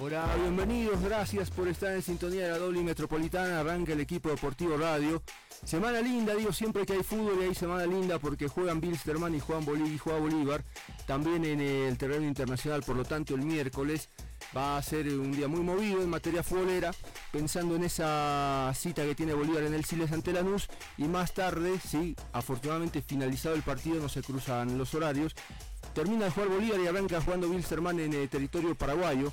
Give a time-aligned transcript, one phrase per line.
[0.00, 4.76] Hola, bienvenidos, gracias por estar en sintonía de la doble metropolitana, arranca el equipo deportivo
[4.76, 5.20] radio.
[5.64, 9.40] Semana linda, digo siempre que hay fútbol y hay semana linda porque juegan Bilsterman y
[9.40, 10.64] juegan Bolívar y juega Bolívar,
[11.04, 14.08] también en el terreno internacional, por lo tanto el miércoles
[14.56, 16.92] va a ser un día muy movido en materia futbolera,
[17.32, 21.80] pensando en esa cita que tiene Bolívar en el Siles ante Lanús y más tarde,
[21.84, 25.34] sí, afortunadamente finalizado el partido, no se cruzan los horarios,
[25.92, 29.32] termina de jugar Bolívar y arranca jugando Bilsterman en el territorio paraguayo.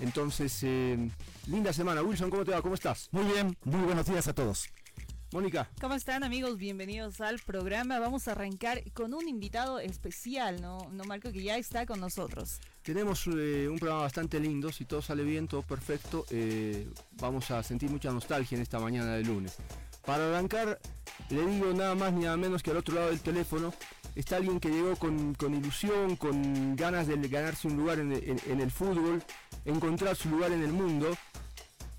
[0.00, 1.10] Entonces, eh,
[1.46, 2.02] linda semana.
[2.02, 2.62] Wilson, ¿cómo te va?
[2.62, 3.08] ¿Cómo estás?
[3.12, 4.68] Muy bien, muy buenos días a todos.
[5.32, 5.70] Mónica.
[5.80, 6.58] ¿Cómo están amigos?
[6.58, 8.00] Bienvenidos al programa.
[8.00, 11.30] Vamos a arrancar con un invitado especial, ¿no, no Marco?
[11.30, 12.60] Que ya está con nosotros.
[12.82, 17.62] Tenemos eh, un programa bastante lindo, si todo sale bien, todo perfecto, eh, vamos a
[17.62, 19.56] sentir mucha nostalgia en esta mañana de lunes.
[20.04, 20.80] Para arrancar,
[21.28, 23.72] le digo nada más ni nada menos que al otro lado del teléfono
[24.14, 29.22] está alguien que llegó con, ilusión, con ganas de ganarse un lugar en, el fútbol,
[29.64, 31.16] encontrar su lugar en el mundo,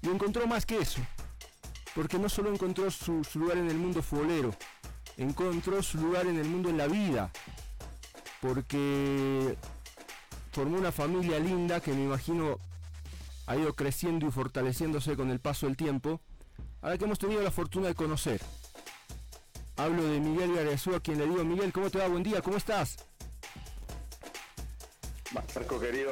[0.01, 1.01] y encontró más que eso,
[1.93, 4.53] porque no solo encontró su, lugar en el mundo futbolero,
[5.17, 7.31] encontró su lugar en el mundo en la vida,
[8.41, 9.57] porque
[10.51, 12.57] formó una familia linda que me imagino
[13.47, 16.21] ha ido creciendo y fortaleciéndose con el paso del tiempo,
[16.81, 18.41] a la que hemos tenido la fortuna de conocer.
[19.77, 22.07] Hablo de Miguel Garezú, a quien le digo, Miguel, ¿cómo te va?
[22.07, 22.97] Buen día, ¿cómo estás?
[25.33, 26.11] Marco querido,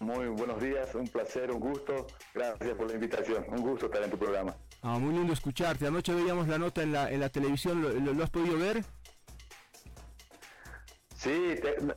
[0.00, 2.06] muy buenos días, un placer, un gusto.
[2.34, 4.54] Gracias por la invitación, un gusto estar en tu programa.
[4.82, 5.86] Ah, muy lindo escucharte.
[5.86, 8.84] Anoche veíamos la nota en la, en la televisión, ¿lo, has podido ver?
[11.16, 11.54] Sí,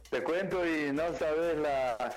[0.09, 2.16] te, cuento y no sabes la,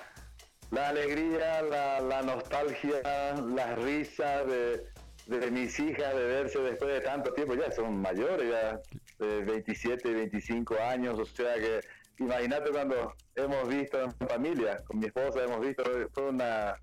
[0.71, 4.97] la alegría, la, la nostalgia, las risas de
[5.27, 8.81] de mis hijas de verse después de tanto tiempo, ya son mayores, ya
[9.19, 11.81] de 27, 25 años, o sea que
[12.19, 15.83] imagínate cuando hemos visto en familia, con mi esposa hemos visto,
[16.13, 16.77] fue una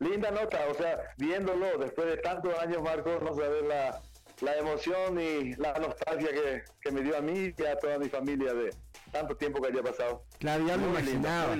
[0.00, 4.00] linda nota, o sea, viéndolo después de tantos años, Marcos, no sabes la,
[4.40, 8.08] la emoción y la nostalgia que, que me dio a mí y a toda mi
[8.08, 8.70] familia de,
[9.10, 10.24] tanto tiempo que haya pasado.
[10.38, 11.56] Claro, ya lo imaginaba.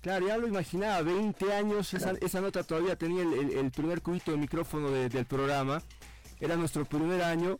[0.00, 1.02] Claro, ya lo imaginaba.
[1.02, 5.82] 20 años, esa, nota todavía tenía el, primer cubito de micrófono del programa.
[6.40, 7.58] Era nuestro primer año.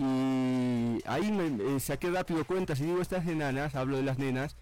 [0.00, 4.56] Y ahí me, saqué rápido cuentas y digo, estas enanas, hablo de las nenas,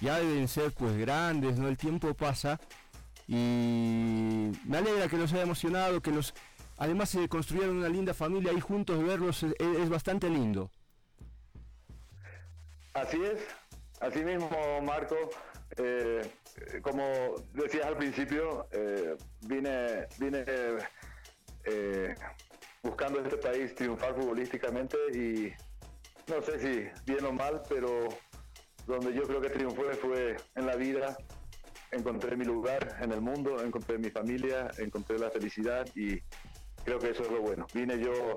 [0.00, 1.66] ya deben ser pues grandes, ¿no?
[1.66, 2.60] El tiempo pasa.
[3.26, 6.34] Y me alegra que los haya emocionado, que los...
[6.78, 10.70] Además se construyeron una linda familia ahí juntos, verlos es bastante lindo.
[12.94, 13.40] Así es,
[14.00, 14.48] así mismo
[14.82, 15.16] Marco,
[15.78, 16.30] eh,
[16.80, 17.02] como
[17.54, 19.16] decías al principio, eh,
[19.48, 20.44] vine, vine
[21.64, 22.14] eh,
[22.86, 25.52] buscando este país triunfar futbolísticamente y
[26.30, 28.08] no sé si bien o mal, pero
[28.86, 31.16] donde yo creo que triunfé fue en la vida,
[31.90, 36.20] encontré mi lugar en el mundo, encontré mi familia, encontré la felicidad y
[36.84, 37.66] creo que eso es lo bueno.
[37.74, 38.36] Vine yo,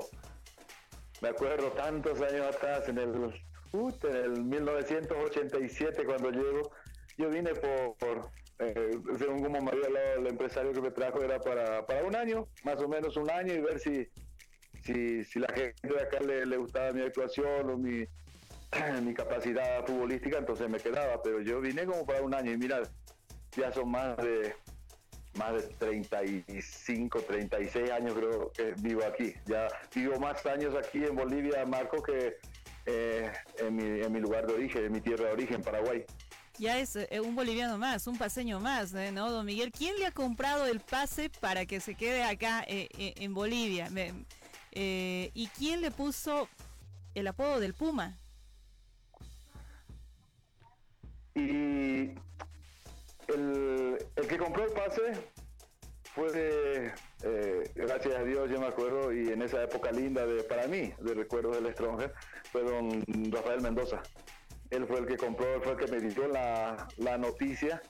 [1.22, 3.34] me acuerdo tantos años atrás en el
[3.72, 6.72] en el 1987 cuando llego,
[7.18, 11.22] yo vine por, por eh, según como me había hablado el empresario que me trajo,
[11.22, 14.10] era para, para un año, más o menos un año, y ver si,
[14.94, 18.06] si, si la gente de acá le, gustaba mi actuación o mi,
[19.04, 22.82] mi capacidad futbolística, entonces me quedaba, pero yo vine como para un año y mira,
[23.56, 24.56] ya son más de
[25.36, 29.34] más de 35, 36 años creo que vivo aquí.
[29.46, 32.38] Ya vivo más años aquí en Bolivia, Marco, que
[32.88, 36.04] eh, en, mi, en mi lugar de origen, en mi tierra de origen, Paraguay.
[36.58, 39.12] Ya es eh, un boliviano más, un paseño más, ¿eh?
[39.12, 39.72] ¿no, don Miguel?
[39.72, 43.88] ¿Quién le ha comprado el pase para que se quede acá en Bolivia?
[44.72, 46.48] ¿Y quién le puso
[47.16, 48.18] el apodo del Puma?
[51.36, 52.16] Y
[53.28, 53.98] el,
[54.28, 55.14] que compró el pase
[56.14, 56.94] fue,
[57.76, 61.14] gracias a Dios, yo me acuerdo, y en esa época linda de para mí, de
[61.14, 62.14] recuerdos del extranjero,
[62.52, 64.02] fue don Rafael Mendoza.
[64.70, 67.82] Él fue el que compró, fue el que me dio la, la noticia,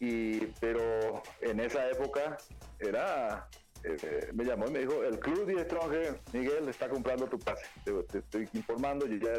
[0.00, 2.38] y, pero en esa época
[2.78, 3.48] era
[3.84, 7.64] eh, me llamó y me dijo, el club de Stronger, Miguel, está comprando tu pase.
[7.84, 9.32] Te, estoy informando y ya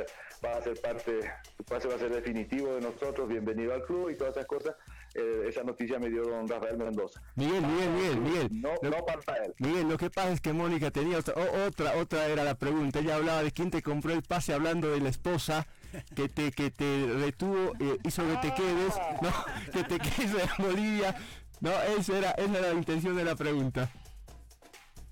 [0.43, 1.19] va a ser parte,
[1.57, 4.75] tu pase va a ser definitivo de nosotros, bienvenido al club y todas esas cosas.
[5.15, 7.19] Eh, esa noticia me dio don Rafael Mendoza.
[7.35, 8.61] Miguel, Miguel, Miguel, Miguel.
[8.61, 9.53] No, no para él.
[9.57, 11.33] Miguel, lo que pasa es que Mónica tenía otra,
[11.65, 12.99] otra, otra era la pregunta.
[12.99, 15.67] Ella hablaba de quién te compró el pase hablando de la esposa
[16.15, 19.17] que te, que te retuvo, eh, hizo que te quedes, ah.
[19.21, 21.15] no, que te quedes en Bolivia.
[21.61, 23.89] No, esa era, esa era la intención de la pregunta.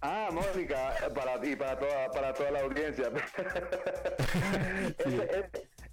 [0.01, 3.09] Ah, Mónica, para ti, para toda, para toda la audiencia.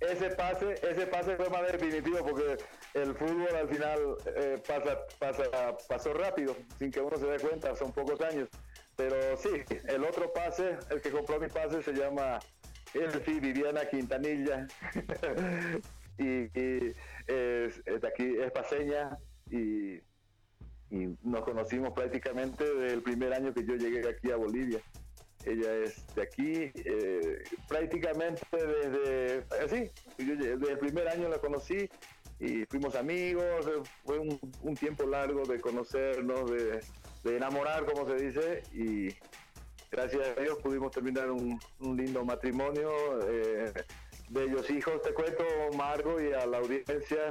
[0.00, 2.58] ese pase, ese pase fue más definitivo porque
[2.92, 5.44] el fútbol al final eh, pasa, pasa,
[5.88, 8.50] pasó rápido, sin que uno se dé cuenta, son pocos años.
[8.96, 12.38] Pero sí, el otro pase, el que compró mi pase se llama
[12.92, 14.66] Elfi Viviana Quintanilla.
[16.18, 16.50] y,
[17.26, 19.18] es, de aquí, es paseña
[19.50, 20.00] y,
[20.94, 24.80] y nos conocimos prácticamente del primer año que yo llegué aquí a Bolivia.
[25.44, 31.88] Ella es de aquí, eh, prácticamente desde, así, desde el primer año la conocí
[32.38, 33.66] y fuimos amigos,
[34.04, 36.80] fue un, tiempo largo de conocernos, de,
[37.36, 39.08] enamorar, como se dice, y
[39.90, 42.90] gracias a Dios pudimos terminar un, lindo matrimonio,
[43.28, 43.72] eh,
[44.30, 45.02] bellos hijos.
[45.02, 45.44] Te cuento,
[45.76, 47.30] Margo, y a la audiencia,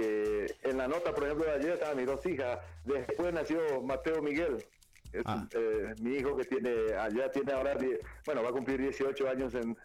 [0.00, 4.22] que en la nota, por ejemplo, de ayer estaban mis dos hijas, después nació Mateo
[4.22, 4.64] Miguel,
[5.12, 5.46] es, ah.
[5.54, 7.76] eh, mi hijo que tiene, allá tiene ahora,
[8.24, 9.76] bueno, va a cumplir 18 años en,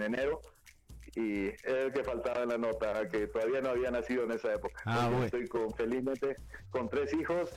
[0.00, 0.40] enero
[1.14, 4.54] y es el que faltaba en la nota, que todavía no había nacido en esa
[4.54, 4.80] época.
[4.84, 6.36] Ah, Estoy con, felizmente
[6.70, 7.50] con tres hijos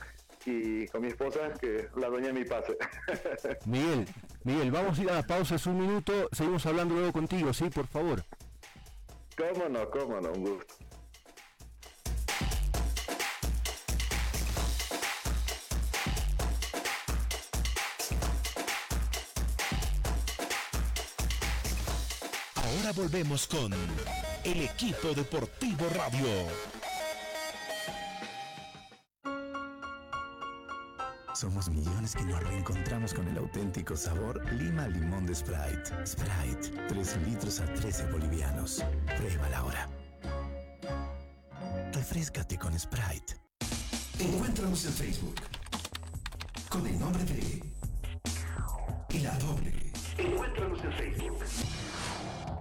[0.44, 2.76] y con mi esposa, que la dueña de mi pase.
[3.66, 4.06] Miguel,
[4.42, 7.70] Miguel, vamos a ir a la pausa, es un minuto, seguimos hablando luego contigo, ¿sí?
[7.70, 8.24] Por favor.
[9.36, 10.74] Cómo no, cómo no, un gusto.
[22.94, 23.72] Volvemos con
[24.44, 26.26] el equipo deportivo radio.
[31.34, 36.06] Somos millones que nos reencontramos con el auténtico sabor Lima Limón de Sprite.
[36.06, 38.84] Sprite, 3 litros a 13 bolivianos.
[39.16, 39.88] Pruébala ahora.
[41.94, 43.40] Refrescate con Sprite.
[44.18, 45.36] Encuéntranos en Facebook
[46.68, 47.62] con el nombre de
[49.08, 49.92] y la doble.
[50.18, 51.38] Encuéntranos en Facebook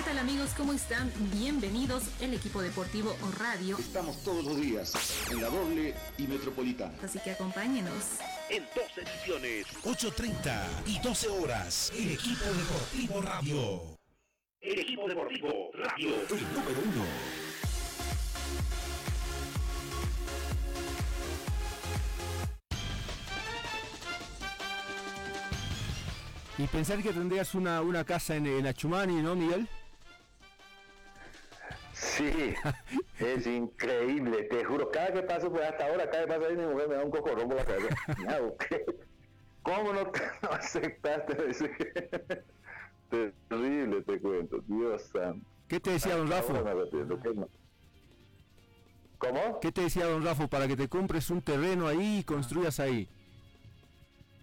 [0.00, 0.54] ¿Qué tal amigos?
[0.56, 1.12] ¿Cómo están?
[1.30, 3.76] Bienvenidos el equipo deportivo o radio.
[3.78, 4.94] Estamos todos los días
[5.30, 6.94] en la doble y metropolitana.
[7.04, 7.92] Así que acompáñenos.
[8.48, 13.98] En dos ediciones, 8.30 y 12 horas, el equipo deportivo radio.
[14.62, 16.08] El equipo deportivo radio.
[16.30, 17.04] El número uno.
[26.56, 29.68] Y pensar que tendrías una, una casa en, en Achumani, ¿no, Miguel?
[32.16, 32.54] Sí,
[33.20, 36.66] es increíble, te juro, cada que paso pues hasta ahora, cada que paso ahí mi
[36.66, 37.94] mujer me da un cocorrón por la cabeza.
[39.62, 40.20] ¿Cómo no, te,
[40.50, 41.36] aceptaste?
[43.48, 45.46] Terrible, te cuento, Dios santo.
[45.68, 46.54] ¿Qué te decía don Rafa?
[49.18, 49.60] ¿Cómo?
[49.60, 53.08] ¿Qué te decía don Rafa para que te compres un terreno ahí y construyas ahí?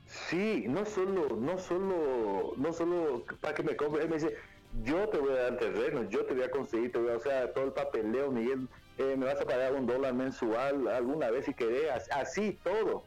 [0.06, 4.38] Sí, no solo, no solo, no solo para que me compre, él me dice,
[4.84, 7.20] yo te voy a dar terreno, yo te voy a conseguir, te voy a, o
[7.20, 8.68] sea, todo el papeleo, Miguel,
[8.98, 13.04] eh, me vas a pagar un dólar mensual alguna vez si querés, así todo.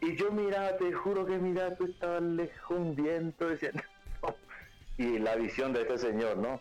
[0.00, 3.70] Y yo miraba, te juro que mira, tú estabas lejos un viento, decía,
[4.98, 6.60] y la visión de este señor, ¿no?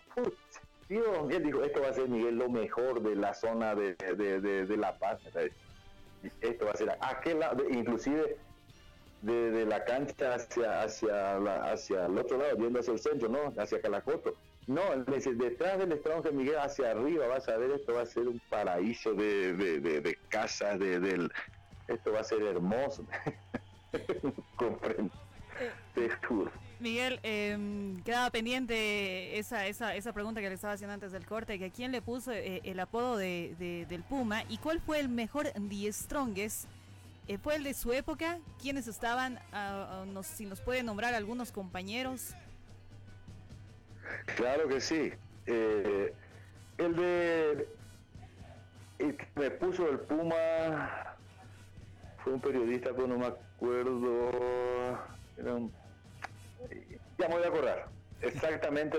[0.89, 4.77] Dios, él dijo, esto va a ser, Miguel, lo mejor de la zona de, de
[4.77, 5.21] La Paz.
[6.41, 8.37] Esto va a ser aquel lado, inclusive
[9.21, 11.37] de, la cancha hacia, hacia,
[11.71, 13.53] hacia el otro lado, viendo hacia el centro, ¿no?
[13.57, 14.35] Hacia Calacoto.
[14.67, 18.39] No, detrás del Estado Miguel, hacia arriba, vas a ver, esto va a ser un
[18.49, 21.31] paraíso de, de, de, casas, de, del,
[21.87, 23.03] esto va a ser hermoso.
[24.55, 25.11] Comprendo.
[25.95, 26.51] Te juro.
[26.79, 31.59] Miguel, em, quedaba pendiente esa, esa, esa pregunta que le estaba haciendo antes del corte,
[31.59, 35.47] que quién le puso eh, el apodo de, del Puma y cuál fue el mejor
[35.51, 36.69] The Strongest
[37.29, 38.39] eh, ¿Fue el de su época?
[38.59, 39.37] ¿Quiénes estaban?
[39.51, 42.33] Ah, ah, si nos puede nombrar algunos compañeros.
[44.35, 45.13] Claro que sí.
[45.45, 46.13] Eh,
[46.79, 47.67] el de...
[49.35, 51.15] Me puso el Puma
[52.23, 54.31] fue un periodista, pero no me acuerdo.
[55.37, 57.87] Ya me voy a acordar.
[58.21, 58.97] Exactamente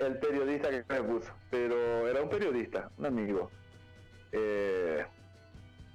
[0.00, 1.32] el periodista que me puso.
[1.50, 3.50] Pero era un periodista, un amigo.
[4.32, 5.04] Eh,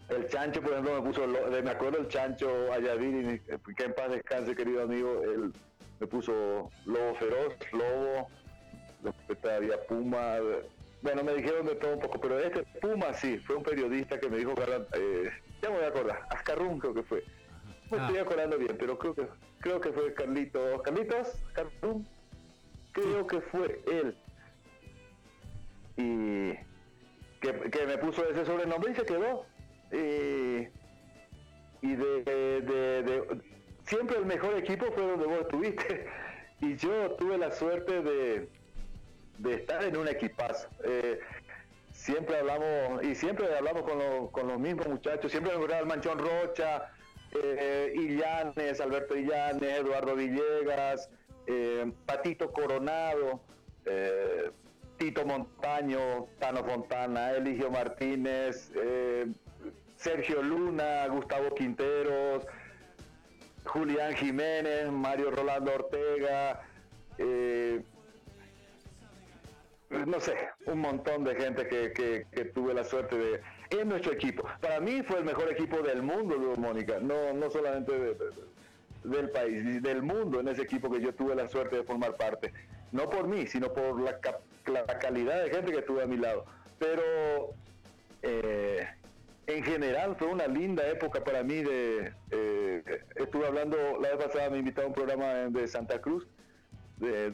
[0.09, 4.55] el chancho, por ejemplo, me puso, me acuerdo el chancho Ayaviri, que en paz descanse,
[4.55, 5.51] querido amigo, él
[5.99, 8.27] me puso lobo feroz, lobo,
[9.27, 10.37] después había puma,
[11.01, 14.29] bueno, me dijeron de todo un poco, pero este Puma sí, fue un periodista que
[14.29, 14.53] me dijo,
[14.93, 15.29] eh,
[15.61, 17.23] ya me voy a acordar, Ascarrún creo que fue.
[17.91, 18.21] Me estoy ah.
[18.21, 19.27] acordando bien, pero creo que
[19.59, 21.35] creo que fue Carlitos, Carlitos,
[22.91, 24.17] creo que fue él.
[25.97, 26.53] Y
[27.39, 29.45] que, me puso ese sobrenombre y se quedó.
[29.91, 30.67] Y
[31.95, 33.41] de,
[33.85, 36.07] siempre el mejor equipo fue donde vos estuviste.
[36.59, 38.49] Y yo tuve la suerte de,
[39.37, 40.67] de estar en un equipazo.
[40.83, 41.19] Eh,
[41.91, 46.91] siempre hablamos, y siempre hablamos con, con los mismos muchachos, siempre me el Manchón Rocha,
[47.33, 51.09] eh, Illanes, Alberto Illanes, Eduardo Villegas,
[51.47, 53.41] eh, Patito Coronado,
[53.85, 54.51] eh,
[54.97, 58.71] Tito Montaño, Tano Fontana, Eligio Martínez,
[59.97, 62.45] Sergio Luna, Gustavo Quinteros,
[63.65, 66.61] Julián Jiménez, Mario Rolando Ortega,
[69.89, 70.35] no sé,
[70.65, 74.47] un montón de gente que, tuve la suerte de en nuestro equipo.
[74.61, 78.15] Para mí fue el mejor equipo del mundo, Mónica, no, no solamente
[79.03, 82.53] del país, del mundo en ese equipo que yo tuve la suerte de formar parte.
[82.91, 84.19] No por mí, sino por la,
[84.99, 86.45] calidad de gente que tuve a mi lado.
[86.79, 87.53] Pero
[88.21, 88.87] eh,
[89.47, 92.13] en general fue una linda época para mí de...
[92.31, 92.83] Eh,
[93.15, 96.27] estuve hablando, la vez pasada me invitaron a un programa de Santa Cruz
[96.97, 97.31] de,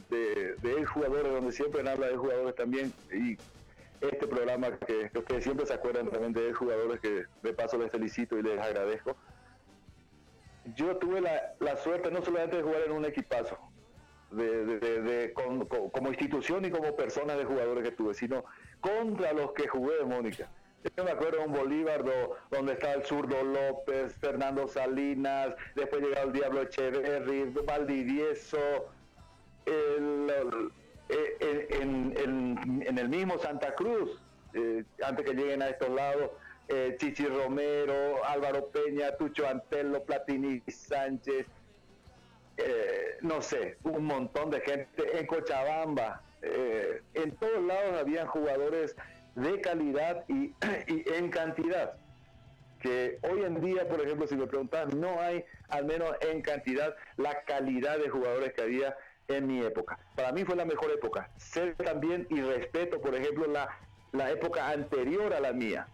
[0.62, 3.36] de, jugadores, donde siempre habla de jugadores también, y
[4.00, 8.38] este programa que, ustedes siempre se acuerdan también de jugadores que de paso les felicito
[8.38, 9.16] y les agradezco.
[10.76, 13.58] Yo tuve la, suerte no solamente de jugar en un equipazo,
[14.30, 18.44] de, como institución y como persona de jugadores que tuve, sino
[18.80, 20.48] contra los que jugué, Mónica.
[20.96, 22.04] Yo me acuerdo un Bolívar
[22.50, 28.90] donde estaba el zurdo López, Fernando Salinas, después llegaba el Diablo Echeverri, Valdivieso,
[29.64, 30.70] el,
[31.08, 34.20] eh, en, el mismo Santa Cruz,
[34.52, 36.30] eh, antes que lleguen a estos lados,
[36.68, 41.46] eh, Chichi Romero, Álvaro Peña, Tucho Antelo, Platini Sánchez,
[43.22, 46.22] no sé, un montón de gente en Cochabamba.
[46.42, 48.94] en todos lados habían jugadores
[49.34, 50.54] de calidad y,
[50.88, 51.94] y, en cantidad.
[52.80, 56.94] Que hoy en día, por ejemplo, si me preguntas, no hay, al menos en cantidad,
[57.16, 58.96] la calidad de jugadores que había
[59.28, 59.98] en mi época.
[60.14, 61.30] Para mí fue la mejor época.
[61.36, 63.68] Sé también y respeto, por ejemplo, la,
[64.12, 65.88] la época anterior a la mía,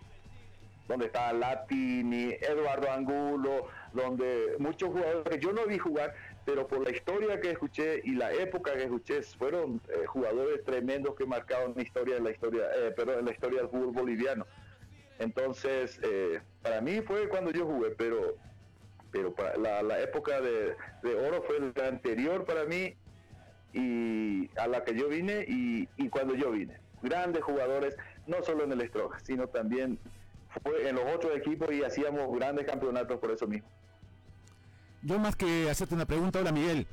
[0.88, 6.84] donde estaba Latini, Eduardo Angulo, donde muchos jugadores que yo no vi jugar, pero por
[6.84, 11.74] la historia que escuché y la época que escuché, fueron eh, jugadores tremendos que marcaron
[11.76, 14.46] la historia de la historia, eh, perdón, en la historia del fútbol boliviano.
[15.18, 18.36] Entonces, eh, para mí fue cuando yo jugué, pero
[19.12, 22.94] pero para la, la época de, de, oro fue la anterior para mí
[23.72, 26.78] y a la que yo vine y, cuando yo vine.
[27.02, 29.98] Grandes jugadores, no solo en el Stroke, sino también
[30.62, 33.68] fue en los otros equipos y hacíamos grandes campeonatos por eso mismo.
[35.02, 36.86] Yo más que hacerte una pregunta, hola Miguel,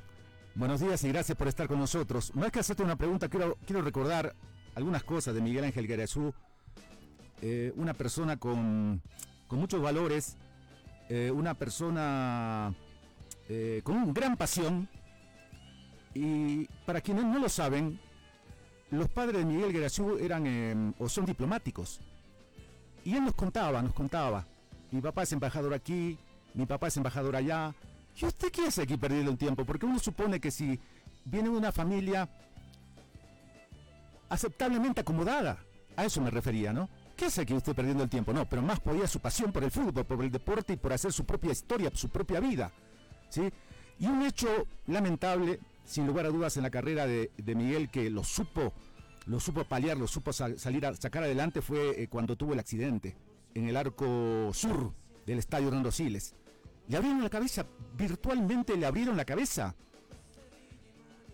[0.55, 2.33] buenos días y gracias por estar con nosotros.
[2.35, 4.33] Más que hacerte una pregunta, quiero, quiero recordar
[4.75, 6.33] algunas cosas de Miguel Ángel Guerrazú,
[7.41, 9.01] eh, una persona con,
[9.47, 10.37] con muchos valores,
[11.09, 12.73] eh, una persona
[13.49, 14.87] eh, con una gran pasión,
[16.13, 17.99] y para quienes no lo saben,
[18.89, 21.99] los padres de Miguel Guerazú eran em, o son diplomáticos.
[23.03, 24.47] Y él nos contaba, nos contaba,
[24.91, 26.17] mi papá es embajador aquí,
[26.53, 27.75] mi papá es embajador allá.
[28.19, 29.63] ¿Y usted qué hace aquí perdiendo el tiempo?
[29.63, 30.79] Porque uno supone que si
[31.25, 32.27] viene de una familia
[34.29, 35.59] aceptablemente acomodada,
[35.95, 36.89] a eso me refería, ¿no?
[37.15, 38.33] ¿Qué hace aquí usted perdiendo el tiempo?
[38.33, 41.11] No, pero más podía su pasión por el fútbol, por el deporte y por hacer
[41.11, 42.71] su propia historia, su propia vida.
[43.29, 43.49] ¿sí?
[43.99, 48.23] Y un hecho lamentable sin lugar a dudas en la carrera de, Miguel que lo
[48.23, 48.73] supo,
[49.25, 53.15] lo supo paliar, lo supo salir a sacar adelante fue eh, cuando tuvo el accidente
[53.55, 54.93] en el arco sur
[55.25, 56.35] del estadio Hernando Siles.
[56.87, 57.65] Le abrieron la cabeza,
[57.97, 59.75] virtualmente le abrieron la cabeza.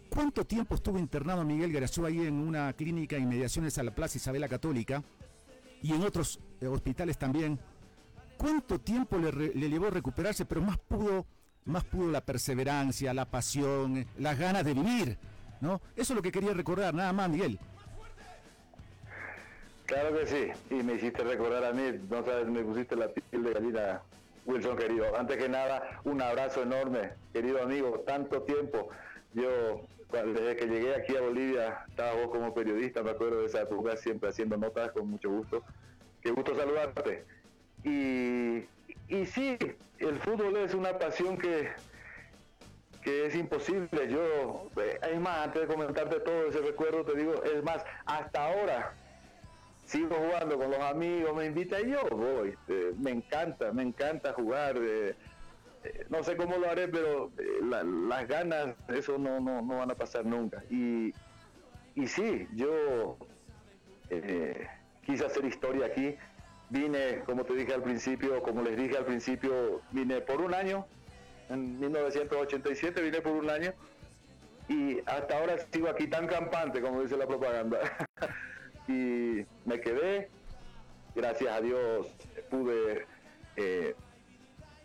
[0.10, 4.48] ¿Cuánto tiempo estuvo internado Miguel Garazú ahí en una clínica inmediaciones a la Plaza Isabela
[4.48, 5.04] Católica
[5.82, 7.60] y en otros eh, hospitales también?
[8.38, 11.26] ¿Cuánto tiempo le, le llevó a recuperarse, pero más pudo
[11.66, 15.18] más pudo la perseverancia, la pasión, las ganas de vivir,
[15.62, 15.82] ¿no?
[15.96, 17.60] Eso es lo que quería recordar, nada más, Miguel.
[19.86, 23.44] Claro que sí, y me hiciste recordar a mí, no sabes, me pusiste la piel
[23.44, 24.02] de gallina,
[24.46, 25.18] Wilson querido.
[25.18, 28.90] Antes que nada, un abrazo enorme, querido amigo, tanto tiempo.
[29.34, 29.82] Yo,
[30.12, 33.98] desde que llegué aquí a Bolivia, estaba vos como periodista, me acuerdo de esa época,
[33.98, 35.64] siempre haciendo notas con mucho gusto.
[36.22, 37.26] Qué gusto saludarte.
[37.84, 38.66] Y
[39.08, 39.58] y sí,
[40.00, 41.70] el fútbol es una pasión que,
[43.04, 44.10] que es imposible.
[44.10, 48.46] Yo, eh, es más, antes de comentarte todo ese recuerdo, te digo, es más, hasta
[48.46, 48.94] ahora
[49.86, 52.50] sigo jugando con los amigos, me invita y yo voy.
[52.50, 54.78] Este, me encanta, me encanta jugar.
[54.78, 55.16] Eh,
[55.84, 59.96] eh, no sé cómo lo haré, pero las ganas, eso no, no, no, van a
[59.96, 60.64] pasar nunca.
[60.70, 61.14] Y,
[61.96, 63.18] y sí, yo
[65.06, 66.16] quise hacer historia aquí.
[66.70, 70.88] Vine, como te dije al principio, como les dije al principio, vine por un año.
[71.50, 73.74] En 1987 vine por un año
[74.68, 77.80] y hasta ahora sigo aquí tan campante como dice la propaganda.
[78.88, 80.30] y me quedé,
[81.16, 82.08] gracias a Dios
[82.50, 83.06] pude
[83.56, 83.96] eh,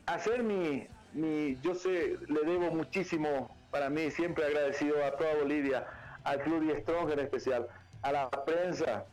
[0.06, 5.86] hacer mi, mi, yo sé, le debo muchísimo para mí, siempre agradecido a toda Bolivia,
[6.24, 7.68] al Club y Strong en especial,
[8.02, 9.04] a la prensa,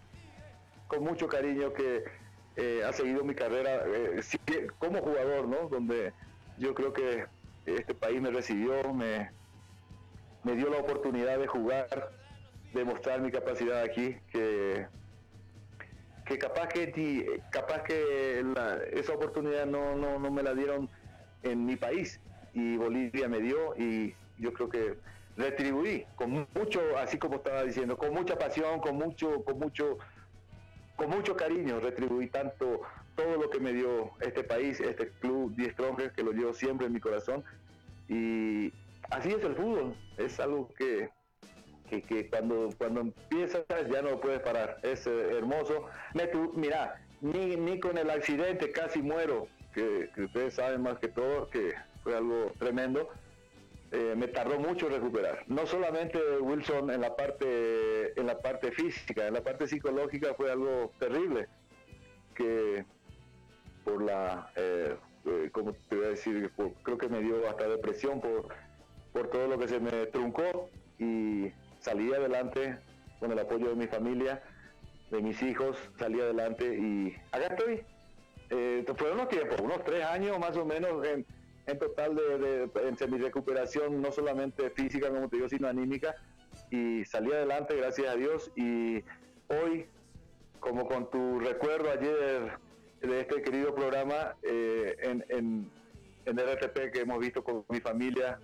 [0.88, 2.04] con mucho cariño que
[2.56, 4.22] eh, ha seguido mi carrera eh,
[4.80, 5.68] como jugador, ¿no?
[5.68, 6.14] Donde
[6.58, 7.26] yo creo que
[7.66, 9.30] este país me recibió, me,
[10.44, 12.12] me dio la oportunidad de jugar,
[12.76, 14.86] de mostrar mi capacidad aquí, que,
[16.26, 18.44] que capaz que, capaz que
[18.92, 20.90] esa oportunidad no, no, no me la dieron
[21.44, 22.20] en mi país
[22.54, 24.98] y Bolivia me dio y yo creo que
[25.38, 29.98] retribuí con mucho, así como estaba diciendo, con mucha pasión, con mucho, con mucho,
[30.98, 32.82] con mucho cariño, retribuí tanto
[33.16, 36.88] todo lo que me dio este país, este club 10 Strongers, que lo llevo siempre
[36.88, 37.44] en mi corazón.
[38.10, 38.74] Y,
[39.10, 41.10] así es el fútbol, es algo que,
[41.90, 45.86] que, cuando, cuando empiezas ya no puedes parar, es eh, hermoso.
[46.56, 51.74] Mira, ni, ni con el accidente casi muero, que, ustedes saben más que todo que
[52.04, 53.10] fue algo tremendo.
[53.92, 55.44] Eh, me tardó mucho recuperar.
[55.48, 60.52] No solamente Wilson en la parte en la parte física, en la parte psicológica fue
[60.52, 61.48] algo terrible
[62.34, 62.84] que
[63.84, 64.98] por la eh,
[65.52, 66.52] como te voy a decir,
[66.84, 68.48] creo que me dio hasta depresión por
[69.14, 71.52] por todo lo que se me truncó y
[71.86, 72.80] salí adelante
[73.20, 74.42] con el apoyo de mi familia,
[75.12, 77.84] de mis hijos, salí adelante y acá estoy.
[78.50, 81.26] Eh, fueron unos tiempos, unos tres años más o menos en,
[81.80, 86.16] total de, de mi recuperación, no solamente física, como te digo, sino anímica.
[86.72, 88.52] Y salí adelante, gracias a Dios.
[88.56, 89.04] Y
[89.48, 89.88] hoy,
[90.60, 92.58] como con tu recuerdo ayer
[93.02, 95.70] de este querido programa eh, en, en,
[96.26, 98.40] en RTP que hemos visto con mi familia,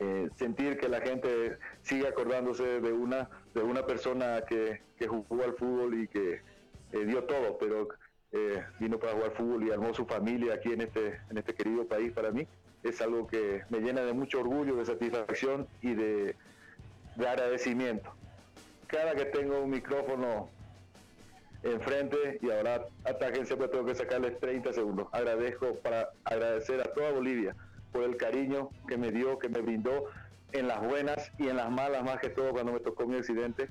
[0.00, 5.54] eh, sentir que la gente sigue acordándose de una, de una persona que, jugó al
[5.54, 6.40] fútbol y que
[6.92, 7.88] eh, dio todo, pero
[8.32, 11.86] eh, vino para jugar fútbol y armó su familia aquí en este, en este querido
[11.86, 12.46] país para mí.
[12.84, 16.36] Es algo que me llena de mucho orgullo, de satisfacción y de,
[17.16, 18.12] de agradecimiento.
[18.86, 20.48] Cada que tengo un micrófono
[21.64, 25.08] enfrente y ahora atáquense, pues tengo que sacarles 30 segundos.
[25.10, 27.56] Agradezco para agradecer a toda Bolivia
[27.92, 30.06] por el cariño que me dio, que me brindó
[30.52, 33.68] en las buenas y en las malas, más que todo cuando me tocó mi accidente,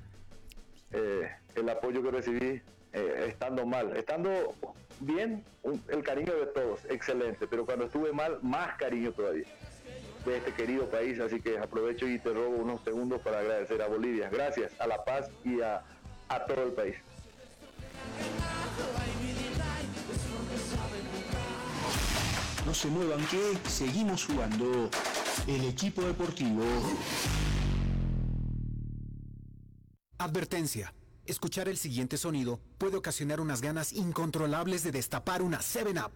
[0.92, 4.54] eh, el apoyo que recibí eh, estando mal, estando
[5.00, 5.44] bien,
[5.88, 9.46] el cariño de todos, excelente, pero cuando estuve mal, más cariño todavía
[10.24, 13.88] de este querido país, así que aprovecho y te robo unos segundos para agradecer a
[13.88, 15.82] Bolivia, gracias a La Paz y a,
[16.28, 16.96] a todo el país.
[22.68, 24.90] No se muevan que seguimos jugando
[25.46, 26.62] el equipo deportivo.
[30.18, 30.92] Advertencia.
[31.24, 36.12] Escuchar el siguiente sonido puede ocasionar unas ganas incontrolables de destapar una 7-Up.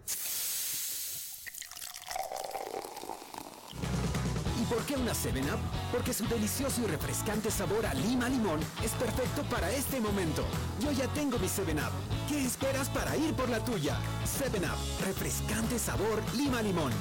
[4.83, 5.59] ¿Por qué una 7-Up?
[5.93, 10.43] Porque su delicioso y refrescante sabor a lima limón es perfecto para este momento.
[10.81, 11.93] Yo ya tengo mi 7-Up.
[12.27, 13.95] ¿Qué esperas para ir por la tuya?
[14.25, 16.91] 7-Up, refrescante sabor lima limón.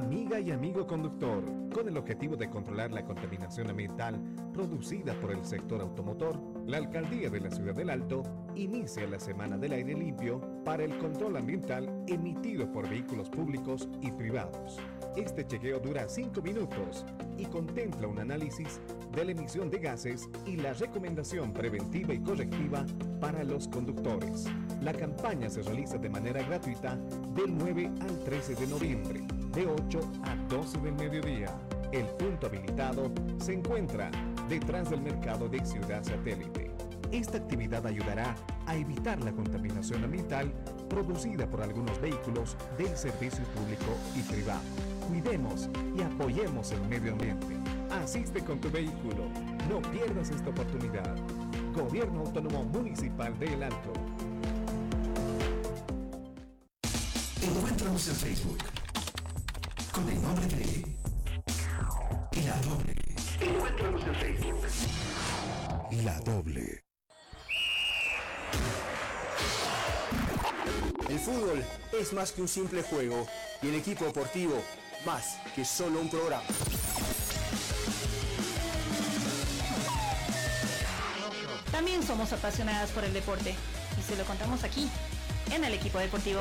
[0.00, 4.18] Amiga y amigo conductor, con el objetivo de controlar la contaminación ambiental
[4.50, 8.22] producida por el sector automotor, la Alcaldía de la Ciudad del Alto
[8.54, 14.10] inicia la Semana del Aire Limpio para el control ambiental emitido por vehículos públicos y
[14.10, 14.78] privados.
[15.16, 17.04] Este chequeo dura 5 minutos
[17.36, 18.80] y contempla un análisis
[19.14, 22.86] de la emisión de gases y la recomendación preventiva y correctiva
[23.20, 24.46] para los conductores.
[24.80, 26.96] La campaña se realiza de manera gratuita
[27.34, 31.48] del 9 al 13 de noviembre de 8 a 12 del mediodía.
[31.92, 34.10] El punto habilitado se encuentra
[34.48, 36.70] detrás del mercado de Ciudad Satélite.
[37.10, 38.36] Esta actividad ayudará
[38.66, 40.52] a evitar la contaminación ambiental
[40.88, 44.60] producida por algunos vehículos del servicio público y privado.
[45.08, 47.56] Cuidemos y apoyemos el medio ambiente.
[47.90, 49.24] Asiste con tu vehículo.
[49.68, 51.16] No pierdas esta oportunidad.
[51.74, 53.92] Gobierno Autónomo Municipal de El Alto.
[57.42, 58.79] Encuéntranos en Facebook
[60.00, 60.84] con el nombre de
[62.46, 62.94] La Doble.
[63.40, 64.66] Encuéntranos en Facebook.
[66.04, 66.84] La doble.
[71.08, 71.64] El fútbol
[71.98, 73.26] es más que un simple juego
[73.62, 74.62] y el equipo deportivo
[75.04, 76.44] más que solo un programa.
[81.72, 83.54] También somos apasionadas por el deporte
[83.98, 84.88] y se lo contamos aquí,
[85.50, 86.40] en el equipo deportivo.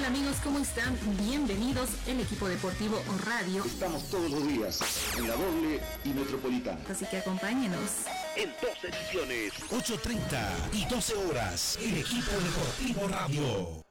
[0.00, 0.36] Tal amigos?
[0.42, 0.96] ¿Cómo están?
[1.18, 3.64] Bienvenidos el equipo deportivo radio.
[3.64, 4.80] Estamos todos los días
[5.18, 6.80] en la doble y metropolitana.
[6.88, 8.06] Así que acompáñenos.
[8.36, 11.78] En dos ediciones, 8.30 y 12 horas.
[11.82, 13.84] El equipo deportivo radio.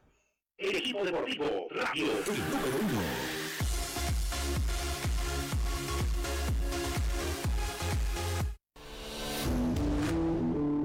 [0.58, 2.06] El equipo deportivo radio.
[2.06, 3.02] El número uno.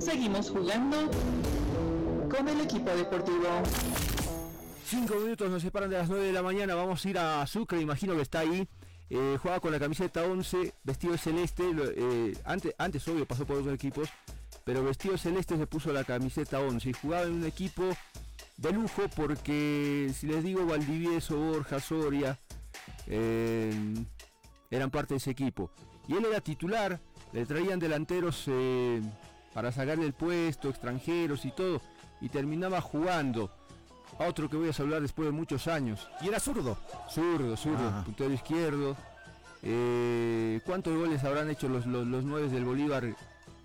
[0.01, 1.11] Seguimos jugando
[2.29, 3.63] con el equipo deportivo.
[4.87, 6.75] Cinco minutos nos separan de las 9 de la mañana.
[6.75, 8.69] Vamos a ir a Sucre, imagino que está ahí.
[9.09, 11.65] Eh, juega con la camiseta 11, vestido celeste.
[11.97, 14.11] eh, antes, antes, obvio, pasó por otros equipos.
[14.65, 17.83] Pero vestido celeste se puso la camiseta 11 y jugaba en un equipo
[18.59, 22.39] de lujo porque, si les digo, Valdivieso, Borja, Soria,
[23.07, 23.73] eh,
[24.71, 25.71] eran parte de ese equipo.
[26.09, 27.01] Y él era titular,
[27.33, 29.01] le traían delanteros eh,
[29.55, 31.81] para sacarle el puesto, extranjeros y todo.
[32.21, 33.51] Y terminaba jugando
[34.19, 36.09] a otro que voy a saludar después de muchos años.
[36.21, 36.77] Y era zurdo.
[37.11, 38.03] Zurdo, zurdo, Ah.
[38.05, 38.97] puntero izquierdo.
[39.63, 43.15] Eh, ¿Cuántos goles habrán hecho los, los, los nueve del Bolívar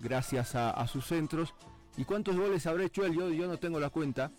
[0.00, 1.54] gracias a, a sus centros?
[1.96, 3.14] ¿Y cuántos goles habrá hecho él?
[3.14, 4.30] Yo, yo no tengo la cuenta.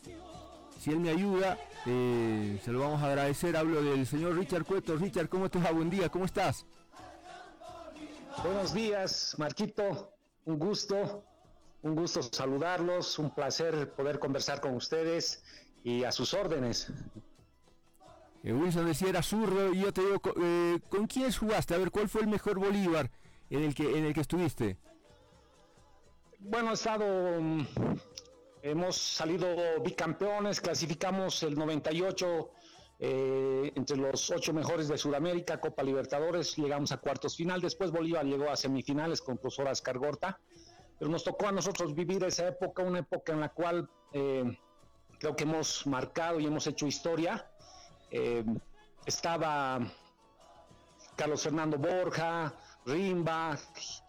[0.79, 3.55] Si él me ayuda, eh, se lo vamos a agradecer.
[3.55, 4.95] Hablo del señor Richard Cueto.
[4.95, 5.69] Richard, ¿cómo te va?
[5.71, 6.65] Buen día, ¿cómo estás?
[8.43, 10.13] Buenos días, Marquito.
[10.45, 11.23] Un gusto,
[11.83, 15.43] un gusto saludarlos, un placer poder conversar con ustedes
[15.83, 16.91] y a sus órdenes.
[18.43, 21.75] Eh, Wilson decía era zurdo y yo te digo, eh, ¿con quién jugaste?
[21.75, 23.11] A ver, ¿cuál fue el mejor Bolívar
[23.49, 24.77] en el que, en el que estuviste?
[26.39, 27.65] Bueno, he estado, mm,
[28.63, 29.47] hemos salido
[29.83, 32.51] bicampeones, clasificamos el 98
[33.03, 38.25] eh, entre los ocho mejores de Sudamérica, Copa Libertadores, llegamos a cuartos final, después Bolívar
[38.25, 40.39] llegó a semifinales con profesor Ascar Gorta,
[40.97, 44.43] pero nos tocó a nosotros vivir esa época, una época en la cual eh,
[45.21, 47.45] creo que hemos marcado y hemos hecho historia.
[48.09, 48.43] Eh,
[49.05, 49.79] estaba
[51.15, 52.51] Carlos Fernando Borja,
[52.87, 53.55] Rimba,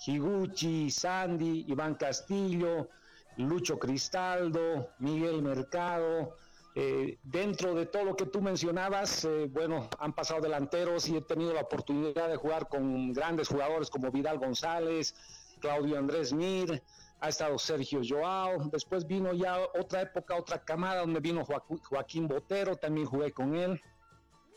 [0.07, 2.89] Higuchi, Sandy, Iván Castillo,
[3.37, 6.39] Lucho Cristaldo, Miguel Mercado.
[6.75, 11.21] Eh, dentro de todo lo que tú mencionabas, eh, bueno, han pasado delanteros y he
[11.21, 15.15] tenido la oportunidad de jugar con grandes jugadores como Vidal González,
[15.61, 16.83] Claudio Andrés Mir,
[17.23, 22.75] ha estado Sergio Joao, después vino ya otra época, otra camada donde vino Joaquín- Botero,
[22.75, 23.81] también jugué con él.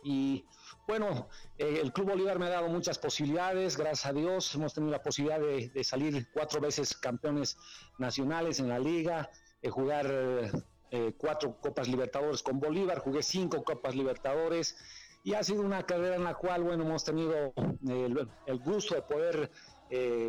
[0.03, 0.43] Y
[0.87, 4.55] bueno, eh, el Club Bolívar me ha dado muchas posibilidades, gracias a Dios.
[4.55, 7.55] Hemos tenido la posibilidad de, salir cuatro veces campeones
[7.99, 9.29] nacionales en la liga,
[9.69, 10.51] jugar eh,
[10.89, 14.75] eh, cuatro Copas Libertadores con Bolívar, jugué cinco Copas Libertadores
[15.23, 17.53] y ha sido una carrera en la cual, bueno, hemos tenido
[17.87, 19.51] el, gusto de poder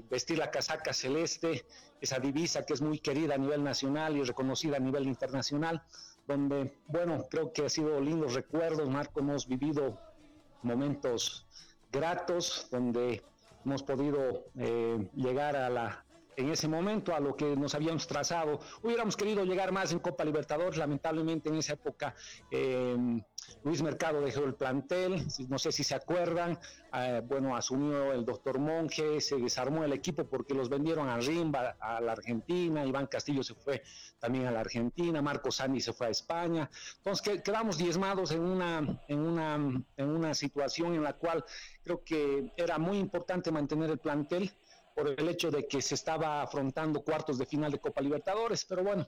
[0.08, 1.64] vestir la casaca celeste,
[2.00, 5.82] esa divisa que es muy querida a nivel nacional y reconocida a nivel internacional,
[6.26, 9.98] donde, bueno, creo que ha sido lindos recuerdos, Marco, hemos vivido
[10.62, 11.46] momentos
[11.92, 13.22] gratos, donde
[13.64, 16.02] hemos podido eh, llegar a la
[16.36, 18.60] en ese momento a lo que nos habíamos trazado.
[18.82, 22.14] Hubiéramos querido llegar más en Copa Libertadores, lamentablemente en esa época
[22.50, 22.94] eh,
[23.64, 26.58] Luis Mercado dejó el plantel, no sé si se acuerdan,
[26.92, 31.76] eh, bueno, asumió el doctor Monge, se desarmó el equipo porque los vendieron a Rimba,
[31.80, 33.82] a la Argentina, Iván Castillo se fue
[34.18, 38.40] también a la Argentina, Marco Sani se fue a España, entonces que- quedamos diezmados en
[38.40, 39.54] una, en, una,
[39.96, 41.44] en una situación en la cual
[41.82, 44.50] creo que era muy importante mantener el plantel
[44.94, 48.82] por el hecho de que se estaba afrontando cuartos de final de Copa Libertadores, pero
[48.82, 49.06] bueno,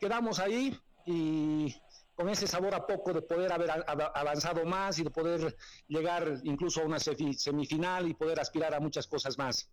[0.00, 1.74] quedamos ahí y
[2.16, 5.54] con ese sabor a poco de poder haber avanzado más y de poder
[5.86, 9.70] llegar incluso a una semifinal y poder aspirar a muchas cosas más.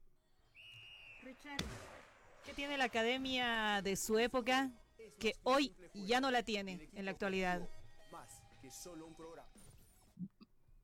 [2.45, 4.71] ¿Qué tiene la academia de su época
[5.19, 7.61] que hoy ya no la tiene en la actualidad?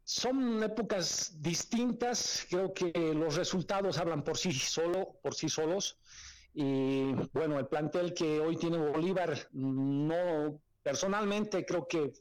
[0.05, 5.99] Son épocas distintas, creo que los resultados hablan por sí solo, por sí solos.
[6.53, 12.11] Y bueno, el plantel que hoy tiene Bolívar, no, personalmente creo que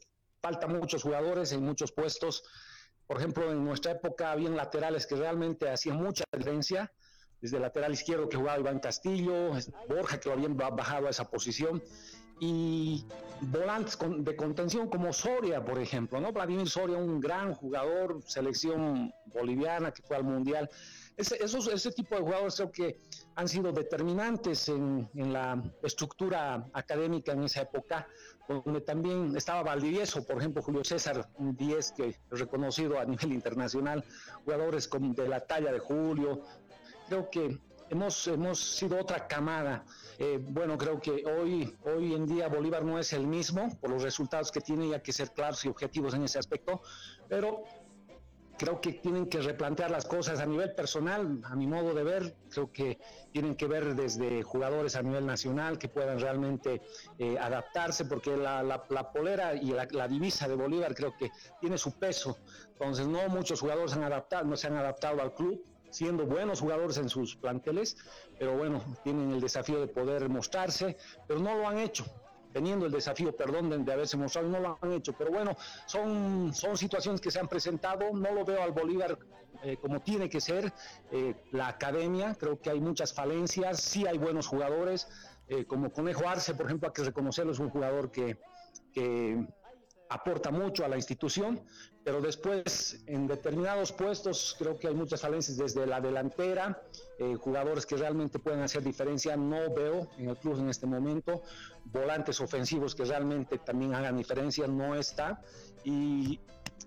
[0.41, 2.43] falta muchos jugadores en muchos puestos.
[3.07, 6.91] Por ejemplo, en nuestra época habían laterales que realmente hacían mucha diferencia.
[7.41, 9.51] Desde el lateral izquierdo que jugaba Iván Castillo,
[9.87, 11.81] Borja que lo habían ba- bajado a esa posición.
[12.41, 13.05] y
[13.41, 16.31] volantes de contención como Soria, por ejemplo, ¿no?
[16.31, 20.69] Vladimir Soria, un gran jugador, selección boliviana que fue al Mundial.
[21.19, 22.97] Ese, ese tipo de jugadores creo que
[23.35, 28.07] han sido determinantes en, en, la estructura académica en esa época,
[28.47, 33.33] donde también estaba Valdivieso, por ejemplo, Julio César, un 10 que es reconocido a nivel
[33.33, 34.05] internacional,
[34.45, 36.41] jugadores como de la talla de Julio.
[37.09, 39.83] Creo que hemos, hemos sido otra camada.
[40.17, 44.03] Eh, bueno, creo que hoy, hoy en día Bolívar no es el mismo por los
[44.03, 46.81] resultados que tiene y hay que ser claros y objetivos en ese aspecto,
[47.27, 47.65] pero
[48.59, 52.35] creo que tienen que replantear las cosas a nivel personal, a mi modo de ver,
[52.49, 52.99] creo que
[53.31, 56.81] tienen que ver desde jugadores a nivel nacional que puedan realmente
[57.17, 61.77] eh, adaptarse, porque la, la, polera y la, la, divisa de Bolívar creo que tiene
[61.77, 62.37] su peso,
[62.73, 66.97] entonces no muchos jugadores han adaptado, no se han adaptado al club, siendo buenos jugadores
[66.97, 67.95] en sus planteles,
[68.37, 72.05] pero bueno, tienen el desafío de poder mostrarse, pero no lo han hecho
[72.51, 76.77] teniendo el desafío, perdón, de, haberse mostrado, no lo han hecho, pero bueno, son, son
[76.77, 79.17] situaciones que se han presentado, no lo veo al Bolívar
[79.63, 80.71] eh, como tiene que ser,
[81.11, 85.07] eh, la academia, creo que hay muchas falencias, sí hay buenos jugadores,
[85.49, 88.37] eh, como Conejo Arce, por ejemplo, hay que reconocerlo, es un jugador que,
[88.93, 89.45] que
[90.09, 91.61] aporta mucho a la institución,
[92.03, 96.81] pero después en determinados puestos creo que hay muchas falencias desde la delantera,
[97.19, 101.43] eh, jugadores que realmente pueden hacer diferencia, no veo en el club en este momento,
[101.85, 105.41] volantes ofensivos que realmente también hagan diferencia, no está,
[105.83, 106.39] y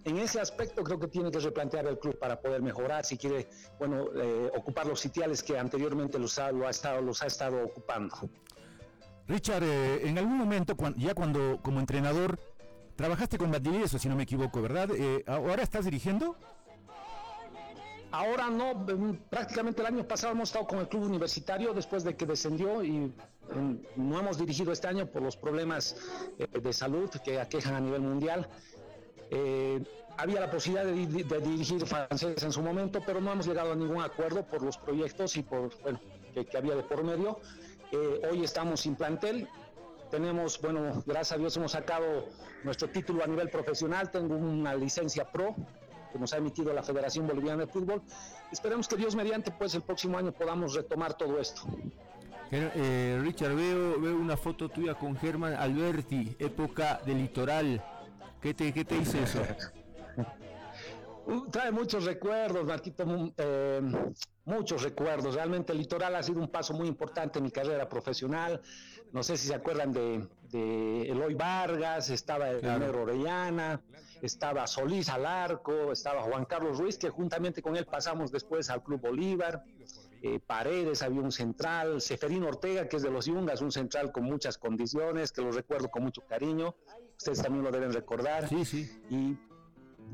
[0.05, 3.49] en ese aspecto creo que tiene que replantear el club para poder mejorar si quiere
[3.79, 7.63] bueno eh, ocupar los sitiales que anteriormente los ha, lo ha estado, los ha estado
[7.63, 8.17] ocupando.
[9.29, 12.39] Richard, eh, en algún momento, ya cuando como entrenador
[13.03, 14.89] Trabajaste con Valdivieso, si no me equivoco, ¿verdad?
[14.95, 16.37] Eh, ¿Ahora estás dirigiendo?
[18.13, 22.15] Ahora no, mm, prácticamente el año pasado hemos estado con el club universitario después de
[22.15, 23.13] que descendió y mm,
[23.97, 25.97] no hemos dirigido este año por los problemas
[26.39, 28.47] eh, de salud que aquejan a nivel mundial.
[29.33, 29.83] Eh,
[30.17, 34.01] había la posibilidad de, dirigir francés en su momento, pero no hemos llegado a ningún
[34.01, 35.99] acuerdo por los proyectos y por bueno,
[36.33, 37.41] que había de por medio.
[38.31, 39.49] hoy estamos sin plantel,
[40.13, 42.29] tenemos, bueno, gracias a Dios hemos sacado
[42.65, 45.57] nuestro título a nivel profesional, tengo una licencia pro
[46.13, 48.03] que nos ha emitido la Federación Boliviana de Fútbol.
[48.53, 51.63] Esperemos que Dios mediante, pues el próximo año podamos retomar todo esto.
[52.51, 57.83] Eh, Richard, veo, veo una foto tuya con Germán Alberti, época de litoral.
[58.43, 59.41] ¿Qué te, qué te dice eso?
[61.25, 63.81] Uh, trae muchos recuerdos, Marquito, eh,
[64.45, 65.37] muchos recuerdos.
[65.37, 68.61] Realmente el litoral ha sido un paso muy importante en mi carrera profesional.
[69.13, 70.27] No sé si se acuerdan de,
[71.03, 73.81] Eloy Vargas, estaba el Negro Orellana,
[74.23, 79.01] estaba Solís Alarco, estaba Juan Carlos Ruiz, que juntamente con él pasamos después al Club
[79.01, 79.65] Bolívar.
[80.23, 84.25] Eh, Paredes, había un central, Seferino Ortega, que es de los Yungas, un central con
[84.25, 86.75] muchas condiciones, que lo recuerdo con mucho cariño.
[87.19, 88.49] Ustedes también lo deben recordar.
[88.49, 89.03] Sí, sí.
[89.11, 89.37] Y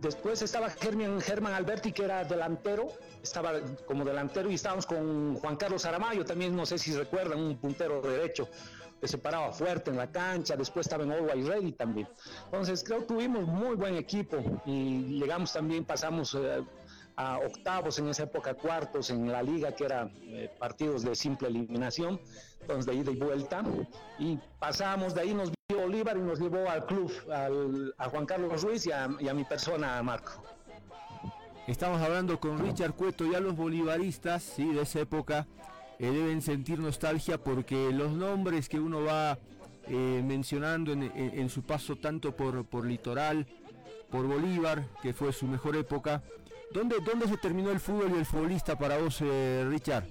[0.00, 2.88] después estaba Germán, Germán Alberti, que era delantero,
[3.22, 7.58] estaba como delantero y estábamos con Juan Carlos Aramayo, también no sé si recuerdan, un
[7.58, 8.48] puntero derecho
[9.00, 12.08] que se paraba fuerte en la cancha, después estaba en Always Ready también.
[12.46, 16.64] Entonces creo que tuvimos muy buen equipo y llegamos también, pasamos eh,
[17.16, 21.48] a octavos en esa época, cuartos en la liga, que eran eh, partidos de simple
[21.48, 22.20] eliminación,
[22.60, 23.62] entonces de ida y vuelta,
[24.18, 27.12] y pasamos de ahí, nos vio Bolívar y nos llevó al club,
[27.98, 30.42] a Juan Carlos Ruiz y a, y a mi persona, Marco.
[31.66, 34.72] Estamos hablando con Richard Cueto, ya los bolivaristas ¿sí?
[34.72, 35.46] de esa época
[35.98, 39.38] eh, deben sentir nostalgia porque los nombres que uno va
[39.88, 43.46] eh, mencionando en, su paso tanto por, por Litoral,
[44.10, 46.22] por Bolívar, que fue su mejor época,
[46.72, 50.04] ¿dónde, dónde se terminó el fútbol y el futbolista para vos, eh, Richard?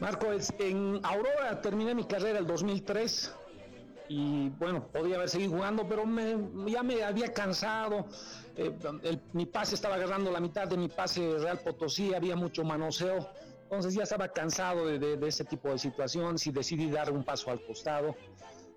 [0.00, 3.34] Marco, en Aurora terminé mi carrera el 2003
[4.08, 6.04] y bueno, podía haber seguido jugando, pero
[6.66, 8.06] ya me había cansado.
[9.32, 13.28] mi pase estaba agarrando la mitad de mi pase Real Potosí, había mucho manoseo
[13.66, 17.60] entonces ya estaba cansado de, ese tipo de situaciones y decidí dar un paso al
[17.64, 18.14] costado.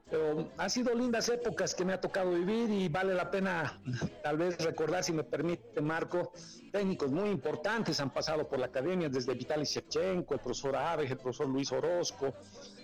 [0.10, 3.80] Pero ha sido lindas épocas que me ha tocado vivir y vale la pena
[4.24, 6.32] tal vez recordar, si me permite Marco,
[6.72, 11.18] técnicos muy importantes han pasado por la academia, desde Vitaly Shevchenko, el profesor Aves, el
[11.18, 12.34] profesor Luis Orozco,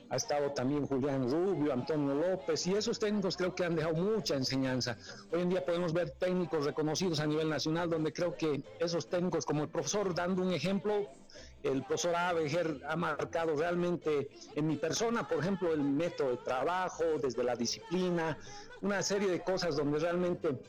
[0.09, 4.35] ha estado también Julián Rubio, Antonio López, y esos técnicos creo que han dejado mucha
[4.35, 4.97] enseñanza.
[5.31, 9.45] Hoy en día podemos ver técnicos reconocidos a nivel nacional, donde creo que esos técnicos,
[9.45, 11.07] como el profesor dando un ejemplo,
[11.63, 17.03] el profesor Abeger ha marcado realmente en mi persona, por ejemplo, el método de trabajo,
[17.21, 18.37] desde la disciplina,
[18.81, 20.59] una serie de cosas donde realmente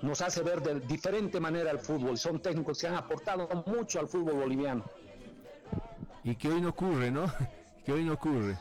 [0.00, 2.16] nos hace ver de diferente manera el fútbol.
[2.16, 4.84] Son técnicos que han aportado mucho al fútbol boliviano.
[6.24, 7.26] Y que hoy no ocurre, ¿no?
[7.84, 8.58] Que hoy no ocurre.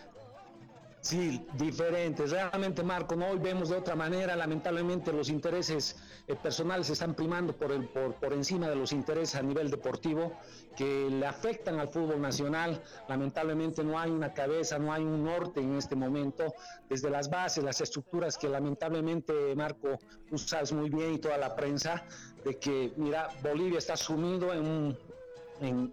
[0.99, 2.31] Sí, diferentes.
[2.31, 3.27] Realmente, Marco, ¿no?
[3.27, 4.36] hoy vemos de otra manera.
[4.36, 5.95] Lamentablemente, los intereses
[6.27, 10.33] eh, personales están primando por, el, por, por encima de los intereses a nivel deportivo
[10.75, 12.81] que le afectan al fútbol nacional.
[13.07, 16.53] Lamentablemente, no hay una cabeza, no hay un norte en este momento.
[16.89, 19.99] Desde las bases, las estructuras que lamentablemente, Marco,
[20.36, 22.03] sabes muy bien y toda la prensa,
[22.43, 24.97] de que, mira, Bolivia está sumido en un
[25.61, 25.91] en,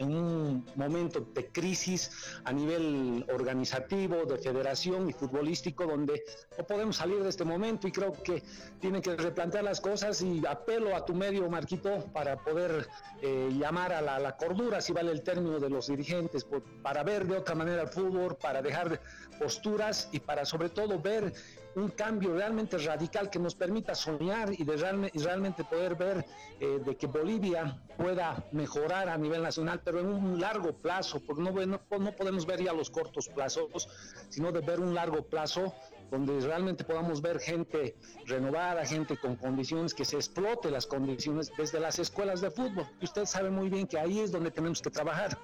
[0.00, 2.10] un momento de crisis
[2.44, 6.22] a nivel organizativo, de federación y futbolístico, donde
[6.56, 8.42] no podemos salir de este momento y creo que
[8.80, 12.88] tienen que replantear las cosas y apelo a tu medio, Marquito, para poder
[13.20, 16.46] eh, llamar a la, cordura, si vale el término de los dirigentes,
[16.82, 19.00] para ver de otra manera el fútbol, para dejar
[19.38, 21.32] posturas y para sobre todo ver
[21.74, 26.24] un cambio realmente radical que nos permita soñar y realmente poder ver
[26.60, 31.42] eh, de que Bolivia pueda mejorar a nivel nacional, pero en un largo plazo, porque
[31.42, 33.88] no podemos ver ya los cortos plazos,
[34.28, 35.74] sino de ver un largo plazo
[36.12, 41.80] donde realmente podamos ver gente renovada, gente con condiciones, que se explote las condiciones desde
[41.80, 42.86] las escuelas de fútbol.
[43.00, 45.38] Y usted sabe muy bien que ahí es donde tenemos que trabajar.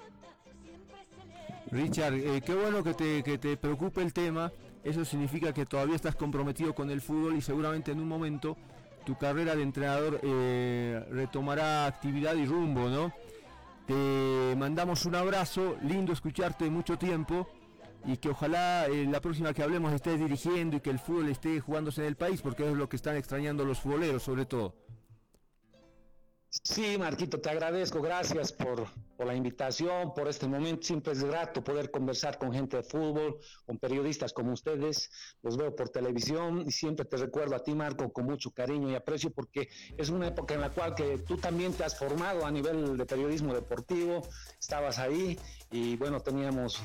[1.71, 4.51] Richard, eh, qué bueno que te, que te preocupe el tema
[4.83, 8.57] eso significa que todavía estás comprometido con el fútbol y seguramente en un momento
[9.05, 13.13] tu carrera de entrenador eh, retomará actividad y rumbo, ¿no?
[13.87, 17.49] Te mandamos un abrazo, lindo escucharte mucho tiempo
[18.05, 21.59] y que ojalá eh, la próxima que hablemos estés dirigiendo y que el fútbol esté
[21.59, 24.75] jugándose en el país porque es lo que están extrañando los futboleros sobre todo.
[26.51, 28.87] Sí, Marquito, te agradezco, gracias por,
[29.19, 30.81] la invitación, por este momento.
[30.81, 35.11] Siempre es grato poder conversar con gente de fútbol, con periodistas como ustedes.
[35.43, 38.95] Los veo por televisión y siempre te recuerdo a ti, Marco, con mucho cariño y
[38.95, 42.49] aprecio porque es una época en la cual que tú también te has formado a
[42.49, 44.21] nivel de periodismo deportivo,
[44.59, 45.37] estabas ahí
[45.69, 46.81] y bueno, teníamos,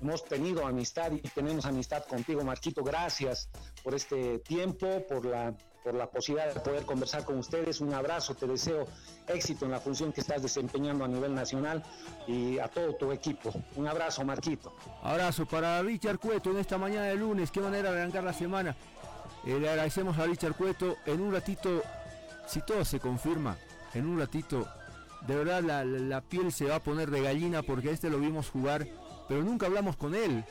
[0.00, 2.84] hemos tenido amistad y tenemos amistad contigo, Marquito.
[2.84, 3.50] Gracias
[3.82, 7.80] por este tiempo, por la por la posibilidad de poder conversar con ustedes.
[7.80, 8.86] Un abrazo, te deseo
[9.26, 11.82] éxito en la función que estás desempeñando a nivel nacional
[12.26, 13.52] y a todo tu equipo.
[13.76, 14.74] Un abrazo, Marquito.
[15.02, 17.50] Abrazo para Richard Cueto en esta mañana de lunes.
[17.50, 18.76] Qué manera de arrancar la semana.
[19.44, 20.96] Eh, le agradecemos a Richard Cueto.
[21.06, 21.82] En un ratito,
[22.46, 23.56] si todo se confirma,
[23.94, 24.68] en un ratito,
[25.26, 28.86] de verdad la, piel se va a poner de gallina porque este lo vimos jugar,
[29.28, 30.44] pero nunca hablamos con él.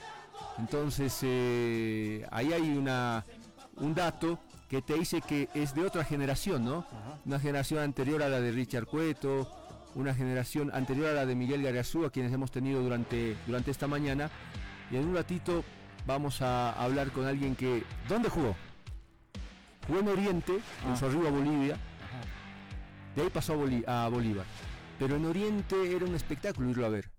[0.57, 3.25] Entonces, eh, ahí hay una,
[3.77, 6.85] un dato que te dice que es de otra generación, ¿no?
[7.25, 9.49] Una generación anterior a la de Richard Cueto,
[9.95, 13.87] una generación anterior a la de Miguel Garazú, a quienes hemos tenido durante, durante esta
[13.87, 14.29] mañana.
[14.91, 15.63] Y en un ratito
[16.05, 17.83] vamos a hablar con alguien que...
[18.09, 18.55] ¿Dónde jugó?
[19.87, 20.95] Jugó en Oriente, en ah.
[20.95, 21.77] su arriba Bolivia.
[23.15, 23.53] De ahí pasó
[23.87, 24.45] a, Bolívar.
[24.99, 27.09] Pero en Oriente era un espectáculo irlo a ver.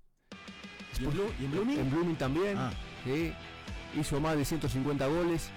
[1.00, 1.04] ¿Y
[1.44, 1.78] en, Blooming?
[1.78, 2.58] En Blooming también.
[2.58, 2.70] Ah.
[3.98, 5.50] hizo más de 150 goles.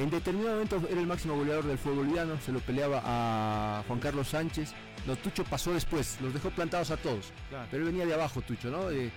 [0.00, 4.00] En determinado momento era el máximo goleador del fútbol boliviano, se lo peleaba a Juan
[4.00, 4.72] Carlos Sánchez.
[5.06, 7.34] No, Tucho pasó después, los dejó plantados a todos.
[7.70, 8.90] Pero él venía de abajo, Tucho, ¿no?
[8.90, 9.10] Eh,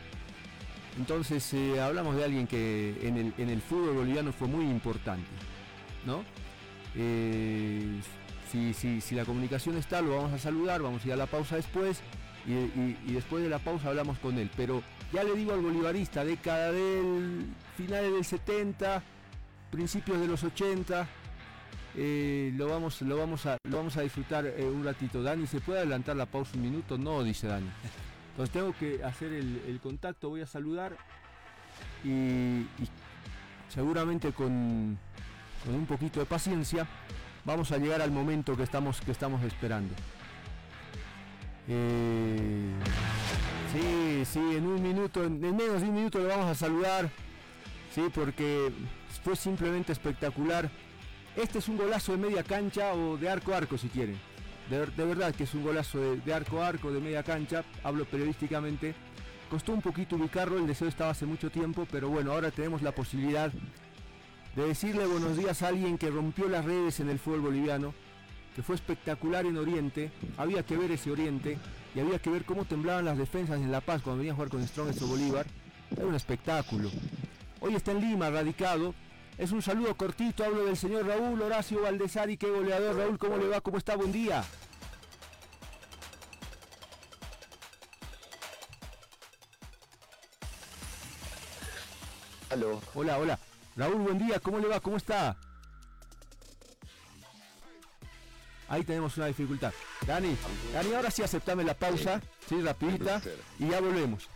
[0.97, 5.25] entonces eh, hablamos de alguien que en el, fútbol boliviano fue muy importante,
[6.05, 6.25] ¿no?
[6.95, 8.01] Eh,
[8.51, 12.01] si, la comunicación está, lo vamos a saludar, vamos a ir a la pausa después
[12.45, 12.51] y,
[13.09, 14.51] y después de la pausa hablamos con él.
[14.57, 17.45] Pero ya le digo al bolivarista, década del
[17.77, 19.01] finales del 70,
[19.73, 21.07] principios de los 80.
[21.95, 25.21] Eh, lo, vamos, lo, vamos a, lo vamos a disfrutar eh, un ratito.
[25.21, 26.97] Dani, ¿se puede adelantar la pausa un minuto?
[26.97, 27.69] No, dice Dani.
[28.31, 30.97] Entonces tengo que hacer el, contacto, voy a saludar
[32.03, 32.65] y,
[33.69, 34.97] seguramente con,
[35.63, 36.87] con, un poquito de paciencia
[37.45, 39.93] vamos a llegar al momento que estamos, que estamos esperando.
[41.67, 42.71] Eh,
[43.71, 47.09] sí, sí, en un minuto, en menos de un minuto lo vamos a saludar.
[47.93, 48.71] Sí, porque
[49.23, 50.69] fue simplemente espectacular.
[51.35, 54.19] Este es un golazo de media cancha o de arco a arco si quieren.
[54.69, 58.95] De, verdad que es un golazo de, arco a arco, de media cancha, hablo periodísticamente.
[59.49, 62.93] Costó un poquito ubicarlo, el deseo estaba hace mucho tiempo, pero bueno, ahora tenemos la
[62.93, 63.51] posibilidad
[64.55, 67.93] de decirle buenos días a alguien que rompió las redes en el fútbol boliviano,
[68.55, 71.57] que fue espectacular en Oriente, había que ver ese Oriente
[71.95, 74.49] y había que ver cómo temblaban las defensas en La Paz cuando venían a jugar
[74.49, 75.45] con Strongest o Bolívar.
[75.91, 76.89] Era un espectáculo.
[77.59, 78.93] Hoy está en Lima, radicado,
[79.37, 82.95] es un saludo cortito, hablo del señor Raúl Horacio Valdesari, qué goleador.
[82.95, 83.61] Raúl, ¿cómo le va?
[83.61, 83.95] ¿Cómo está?
[83.95, 84.43] Buen día.
[92.49, 92.81] Aló.
[92.93, 93.39] Hola, hola.
[93.75, 94.79] Raúl, buen día, ¿cómo le va?
[94.79, 95.35] ¿Cómo está?
[98.67, 99.73] Ahí tenemos una dificultad.
[100.05, 100.35] Dani,
[100.73, 103.21] Dani, ahora sí aceptame la pausa, sí, rapidita,
[103.59, 104.29] y ya volvemos.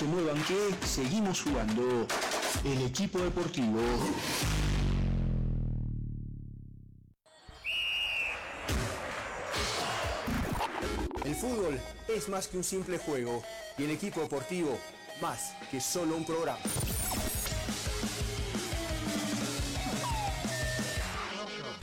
[0.00, 2.06] Se muevan que seguimos jugando
[2.64, 3.78] el equipo deportivo.
[11.22, 11.78] El fútbol
[12.08, 13.42] es más que un simple juego
[13.76, 14.78] y el equipo deportivo
[15.20, 16.60] más que solo un programa.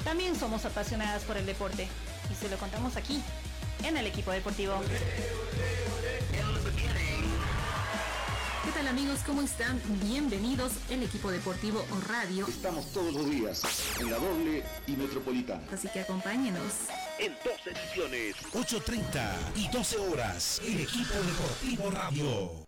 [0.03, 1.87] También somos apasionadas por el deporte
[2.31, 3.21] y se lo contamos aquí,
[3.83, 4.73] en el equipo deportivo.
[4.87, 5.86] ¿Qué
[8.77, 9.23] tal amigos?
[9.25, 9.81] ¿Cómo están?
[10.03, 12.45] Bienvenidos el equipo deportivo radio.
[12.47, 13.63] Estamos todos los días
[13.99, 15.63] en la doble y metropolitana.
[15.73, 16.85] Así que acompáñenos.
[17.17, 22.67] En dos ediciones, 8.30 y 12 horas, el equipo deportivo radio.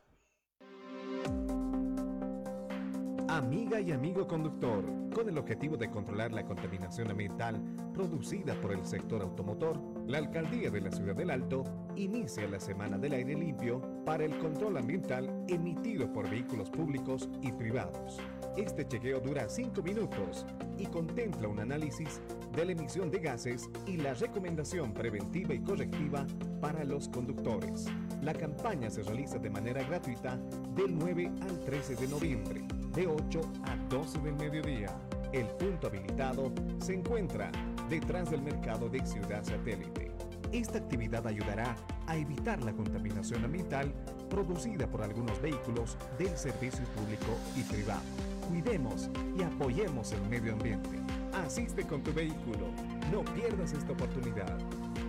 [3.28, 4.84] Amiga y amigo conductor,
[5.14, 7.62] con el objetivo de controlar la contaminación ambiental
[7.94, 9.80] producida por el sector automotor,
[10.10, 11.64] la Alcaldía de la Ciudad del Alto
[11.96, 17.52] inicia la Semana del Aire Limpio para el control ambiental emitido por vehículos públicos y
[17.52, 18.18] privados.
[18.58, 20.48] Este chequeo dura 5 minutos
[20.80, 22.22] y contempla un análisis
[22.56, 26.26] de la emisión de gases y la recomendación preventiva y correctiva
[26.60, 27.86] para los conductores.
[28.24, 30.38] La campaña se realiza de manera gratuita
[30.76, 32.64] del 9 al 13 de noviembre,
[32.96, 34.90] de 8 a 12 del mediodía.
[35.32, 37.52] El punto habilitado se encuentra
[37.90, 40.12] detrás del mercado de Ciudad Satélite.
[40.52, 41.76] Esta actividad ayudará
[42.08, 43.94] a evitar la contaminación ambiental
[44.30, 48.02] producida por algunos vehículos del servicio público y privado.
[48.48, 50.90] Cuidemos y apoyemos el medio ambiente.
[51.34, 52.72] Asiste con tu vehículo.
[53.12, 54.58] No pierdas esta oportunidad.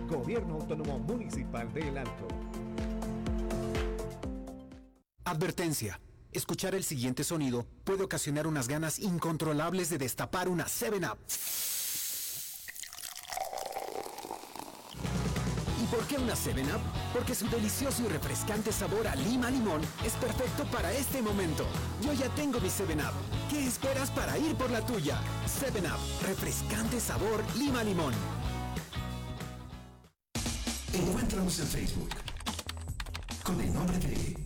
[0.07, 2.27] Gobierno Autónomo Municipal de El Alto.
[5.25, 5.99] Advertencia.
[6.31, 11.17] Escuchar el siguiente sonido puede ocasionar unas ganas incontrolables de destapar una 7-Up.
[15.91, 16.81] Por qué una 7-Up?
[17.13, 21.67] Porque su delicioso y refrescante sabor a lima limón es perfecto para este momento.
[22.01, 23.13] Yo ya tengo mi 7-Up.
[23.49, 25.19] ¿Qué esperas para ir por la tuya?
[25.45, 28.13] 7-Up, refrescante sabor lima limón.
[30.93, 32.09] Encuéntranos en Facebook
[33.43, 34.37] con el nombre de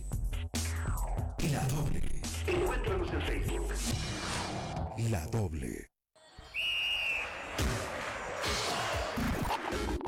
[1.52, 2.22] La Doble.
[2.46, 3.68] Encuéntranos en Facebook.
[5.10, 5.95] La Doble.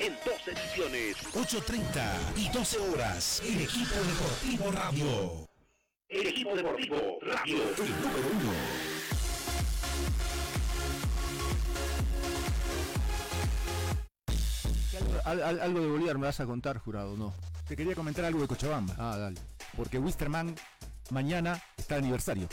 [0.00, 5.48] En dos ediciones, 8.30 y 12 horas, el equipo deportivo radio.
[6.08, 7.56] El equipo deportivo radio.
[7.62, 8.52] El número uno.
[15.24, 17.32] Al- al- algo de Bolívar me vas a contar, jurado, ¿no?
[17.66, 18.94] Te quería comentar algo de Cochabamba.
[18.98, 19.40] Ah, dale.
[19.76, 20.54] Porque Wisterman
[21.10, 22.48] mañana está de aniversario.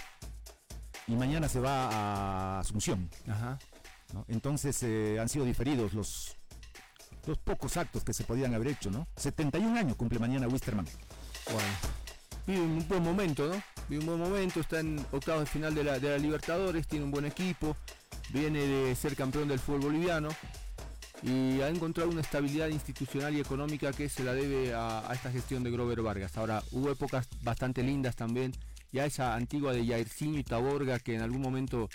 [1.07, 3.09] Y mañana se va a Asunción.
[3.27, 3.59] Ajá.
[4.13, 4.25] ¿no?
[4.27, 6.37] Entonces eh, han sido diferidos los,
[7.25, 9.07] los pocos actos que se podían haber hecho, ¿no?
[9.15, 10.85] 71 años cumple mañana Wisterman.
[11.45, 11.67] Bueno.
[12.47, 13.61] Vive un buen momento, ¿no?
[13.87, 17.05] Vive un buen momento, está en octavos de final de la, de la Libertadores, tiene
[17.05, 17.77] un buen equipo,
[18.29, 20.29] viene de ser campeón del fútbol boliviano
[21.23, 25.63] y ha encontrado una estabilidad institucional y económica que se la debe a, esta gestión
[25.63, 26.37] de Grover Vargas.
[26.37, 28.53] Ahora, hubo épocas bastante lindas también,
[28.91, 31.89] ya esa antigua de Jairzinho y Taborga que en algún momento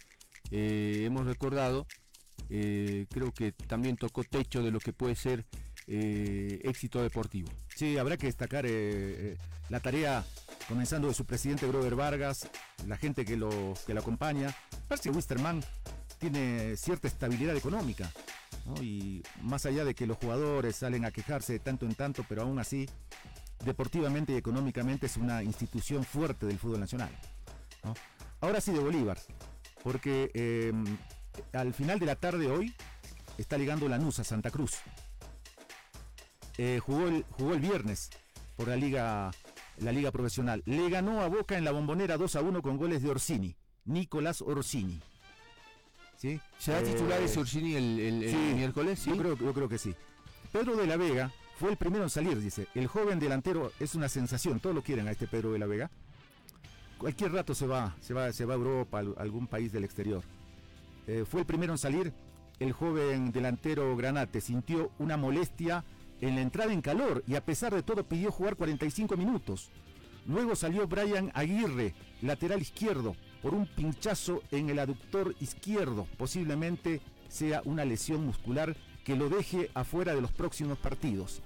[0.50, 1.86] eh, hemos recordado,
[2.50, 5.44] eh, creo que también tocó techo de lo que puede ser
[5.86, 7.48] eh, éxito deportivo.
[7.74, 9.36] Sí, habrá que destacar eh,
[9.68, 10.24] la tarea
[10.68, 12.48] comenzando de su presidente Grover Vargas,
[12.86, 14.54] la gente que lo, que lo acompaña.
[15.12, 15.62] Wisterman
[16.18, 18.10] tiene cierta estabilidad económica.
[18.80, 22.42] Y más allá de que los jugadores salen a quejarse de tanto en tanto, pero
[22.42, 22.88] aún así,
[23.64, 27.10] deportivamente y económicamente es una institución fuerte del fútbol nacional.
[28.40, 29.18] Ahora sí de Bolívar,
[29.84, 30.72] porque eh,
[31.52, 32.74] al final de la tarde hoy
[33.38, 34.74] está llegando Lanús a Santa Cruz.
[36.58, 38.10] Eh, jugó, el, jugó el viernes
[38.56, 39.30] por la liga,
[39.78, 40.62] la liga profesional.
[40.64, 44.40] Le ganó a Boca en la bombonera 2 a 1 con goles de Orsini, Nicolás
[44.42, 45.00] Orsini.
[46.16, 46.40] ¿Sí?
[46.58, 48.98] ¿Será titular ese Orsini el, el- el sí, miércoles?
[48.98, 49.10] Sí.
[49.10, 49.94] Yo creo, yo creo que sí.
[50.50, 52.68] Pedro de la Vega fue el primero en salir, dice.
[52.74, 55.90] El joven delantero es una sensación, todos lo quieren a este Pedro de la Vega.
[56.96, 60.22] Cualquier rato se va, se va, se va a Europa, a algún país del exterior.
[61.06, 62.12] Eh, fue el primero en salir.
[62.58, 65.84] El joven delantero Granate sintió una molestia
[66.20, 69.70] en la entrada en calor y a pesar de todo pidió jugar 45 minutos.
[70.26, 76.06] Luego salió Brian Aguirre, lateral izquierdo, por un pinchazo en el aductor izquierdo.
[76.16, 81.42] Posiblemente sea una lesión muscular que lo deje afuera de los próximos partidos.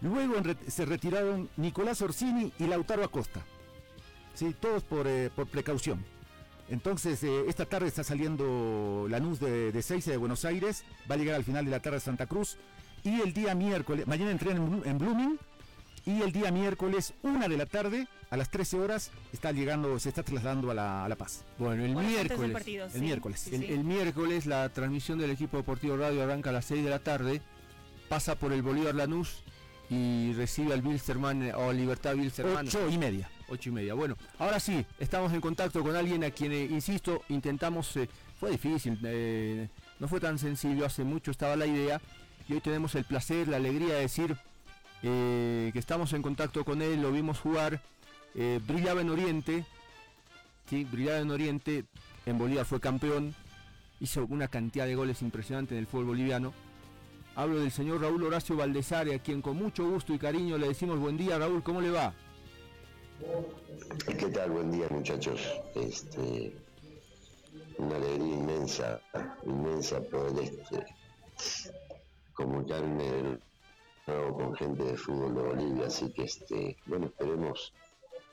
[0.00, 0.34] Luego
[0.66, 3.44] se retiraron Nicolás Orsini y Lautaro Acosta.
[4.32, 6.02] Sí, todos por, eh, por precaución.
[6.70, 11.18] Entonces, eh, esta tarde está saliendo Lanús de, de Seiza de Buenos Aires, va a
[11.18, 12.56] llegar al final de la tarde a Santa Cruz.
[13.02, 15.38] Y el día miércoles, mañana entrenan en, Blooming,
[16.06, 20.10] y el día miércoles, una de la tarde, a las 13 horas, está llegando, se
[20.10, 21.44] está trasladando a La, a la Paz.
[21.58, 22.94] Bueno, el miércoles.
[22.94, 23.48] el miércoles.
[23.52, 27.42] el, miércoles la transmisión del equipo deportivo radio arranca a las 6 de la tarde,
[28.08, 29.42] pasa por el Bolívar Lanús
[29.88, 32.68] y recibe al Bilsterman o Libertad Bilsterman.
[32.68, 33.28] Ocho y media.
[33.50, 33.94] Ocho y media.
[33.94, 38.52] Bueno, ahora sí, estamos en contacto con alguien a quien, eh, insisto, intentamos, eh, fue
[38.52, 42.00] difícil, eh, no fue tan sencillo, hace mucho estaba la idea
[42.48, 44.36] y hoy tenemos el placer, la alegría de decir
[45.02, 47.80] que estamos en contacto con él, lo vimos jugar,
[48.34, 49.64] brillaba en Oriente,
[50.68, 51.84] sí, brillaba en Oriente,
[52.26, 53.34] en Bolivia fue campeón,
[53.98, 56.52] hizo una cantidad de goles impresionante en el fútbol boliviano
[57.36, 60.98] Hablo del señor Raúl Horacio Valdesare, a quien con mucho gusto y cariño le decimos
[60.98, 61.38] buen día.
[61.38, 62.12] Raúl, ¿cómo le va?
[64.06, 64.50] ¿Qué tal?
[64.50, 65.40] Buen día, muchachos.
[65.74, 66.54] Este,
[67.78, 69.00] una alegría inmensa,
[69.44, 70.86] inmensa poder este,
[72.32, 73.38] comunicarme
[74.06, 75.86] con gente de fútbol de Bolivia.
[75.86, 77.72] Así que, este, bueno, esperemos,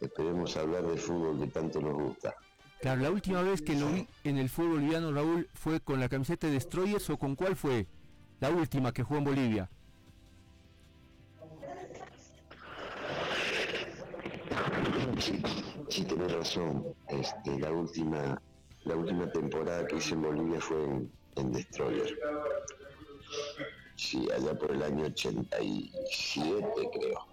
[0.02, 2.36] esperemos hablar de fútbol que tanto nos gusta.
[2.82, 6.10] Claro, la última vez que lo vi en el fútbol boliviano, Raúl, fue con la
[6.10, 7.88] camiseta de Destroyers o con cuál fue?
[8.40, 9.70] la última que jugó en Bolivia.
[15.20, 15.42] Sí,
[15.90, 16.86] sí tenés razón.
[17.08, 18.42] Este, la última,
[18.84, 20.78] la última temporada que hice en Bolivia fue
[21.36, 22.18] en, Destroyer.
[23.96, 27.26] Sí, allá por el año 87 creo.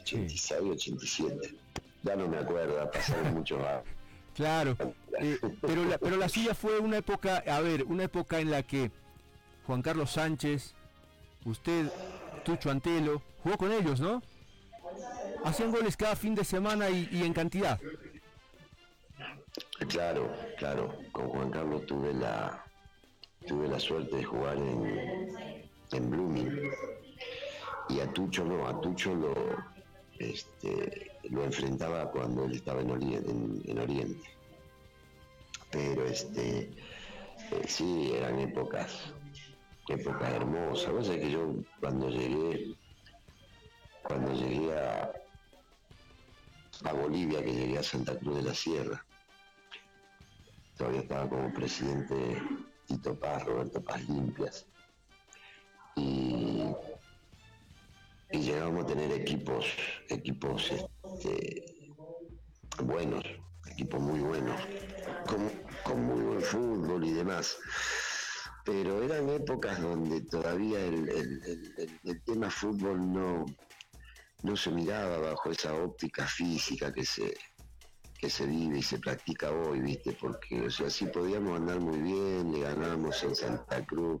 [0.00, 1.54] 86, 87.
[2.02, 3.82] Ya no me acuerdo, ha pasado mucho más.
[4.38, 4.76] Claro,
[5.20, 8.62] eh, pero, la, pero la suya fue una época, a ver, una época en la
[8.62, 8.92] que
[9.66, 10.76] Juan Carlos Sánchez,
[11.44, 11.90] usted,
[12.44, 14.22] Tucho Antelo, jugó con ellos, ¿no?
[15.44, 17.80] Hacían goles cada fin de semana y, en cantidad.
[19.88, 20.98] Claro, claro.
[21.12, 22.64] Con Juan Carlos tuve la
[23.46, 26.70] tuve la suerte de jugar en, en Blooming.
[27.88, 29.34] Y a Tucho no, a Tucho lo
[30.18, 34.30] este, lo enfrentaba cuando él estaba en Oriente.
[35.70, 36.70] Pero este
[37.50, 39.14] eh, sí, eran épocas
[39.88, 40.90] época hermosa.
[40.90, 42.74] Vos sabés que yo cuando llegué,
[44.02, 45.12] cuando llegué a,
[46.92, 49.04] Bolivia, que llegué a Santa Cruz de la Sierra,
[50.76, 52.42] todavía estaba como presidente
[52.86, 54.66] Tito Paz, Roberto Paz Limpias.
[55.96, 56.64] Y,
[58.30, 59.66] y llegamos a tener equipos,
[60.08, 61.92] equipos este,
[62.82, 63.24] buenos,
[63.66, 64.60] equipos muy buenos,
[65.26, 65.50] con,
[65.82, 67.58] con muy buen fútbol y demás
[68.68, 73.46] pero eran épocas donde todavía el, tema fútbol no,
[74.42, 77.36] no se miraba bajo esa óptica física que se,
[78.18, 80.12] que se vive y se practica hoy, ¿viste?
[80.12, 84.20] Porque, o sea, sí podíamos andar muy bien, le ganábamos en Santa Cruz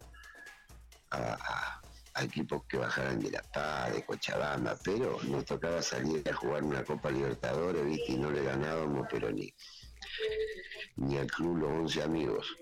[1.10, 1.80] a,
[2.20, 6.82] equipos que bajaran de La Paz, de Cochabamba, pero nos tocaba salir a jugar una
[6.82, 8.12] Copa Libertadores, ¿viste?
[8.12, 9.54] Y no le ganábamos, pero ni,
[10.96, 12.56] ni al club los 11 amigos.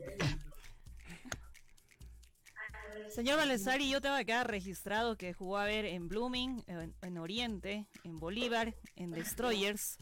[3.17, 6.63] Señor Valesari, yo tengo acá registrado que jugó a ver en Blooming,
[7.01, 9.97] en, Oriente, en Bolívar, en Destroyers.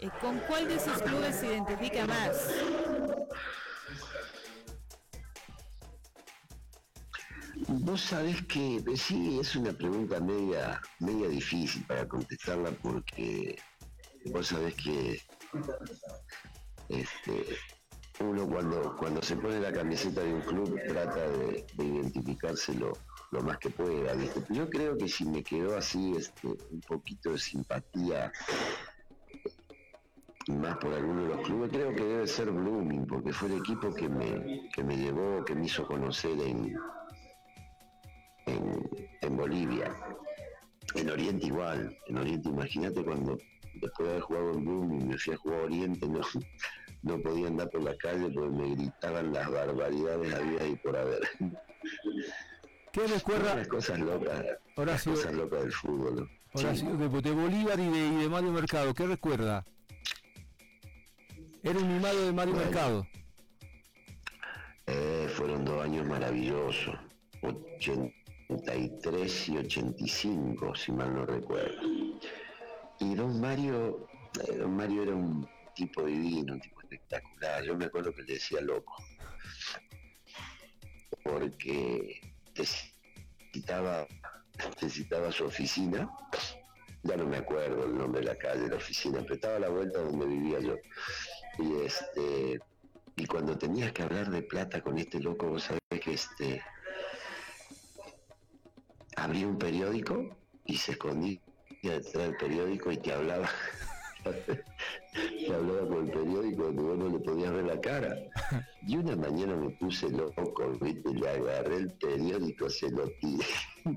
[0.00, 2.36] Eh, ¿Con cuál de esos clubes se identifica más?
[7.68, 13.58] Vos sabés que eh, sí, es una pregunta media, media difícil para contestarla porque
[14.26, 15.22] vos sabés que
[16.90, 17.56] este,
[18.20, 22.92] uno cuando, cuando se pone la camiseta de un club trata de, identificarse lo,
[23.42, 24.14] más que pueda,
[24.48, 28.32] Yo creo que si me quedó así este, un poquito de simpatía
[30.48, 33.92] más por alguno de los clubes, creo que debe ser Blooming, porque fue el equipo
[33.92, 36.76] que me, que me llevó, que me hizo conocer en,
[38.46, 39.94] en, Bolivia.
[40.94, 43.36] En Oriente igual, en Oriente imagínate cuando
[43.74, 46.06] después de haber jugado en Blooming me fui a jugar Oriente,
[47.06, 51.20] no podía andar por la calle porque me gritaban las barbaridades había y por haber.
[52.92, 53.54] ¿Qué recuerda?
[53.54, 54.44] Las cosas locas,
[54.76, 56.28] las cosas locas del fútbol.
[56.54, 59.64] de, Bolívar y de, Mario Mercado, ¿qué recuerda?
[61.62, 63.06] Era un mimado de Mario Mercado.
[64.86, 66.96] Eh, fueron dos años maravillosos,
[67.42, 71.82] 83 y 85, si mal no recuerdo.
[72.98, 74.08] Y don Mario,
[74.48, 75.46] eh, don Mario era un
[75.76, 77.64] tipo divino, un tipo espectacular.
[77.64, 78.96] Yo me acuerdo que le decía loco.
[81.22, 82.20] Porque
[82.56, 84.06] necesitaba,
[84.80, 86.10] necesitaba su oficina.
[87.02, 89.68] Ya no me acuerdo el nombre de la calle, la oficina, pero estaba a la
[89.68, 90.76] vuelta donde vivía yo.
[91.58, 92.60] Y este
[93.18, 96.62] y cuando tenías que hablar de plata con este loco, vos sabés que este
[99.16, 100.36] abría un periódico
[100.66, 101.40] y se escondía
[101.82, 103.48] detrás del periódico y te hablaba
[105.46, 108.16] te hablaba con el periódico donde vos no le podías ver la cara.
[108.86, 111.14] Y una mañana me puse loco, ¿viste?
[111.14, 113.44] le agarré el periódico, se lo tiré.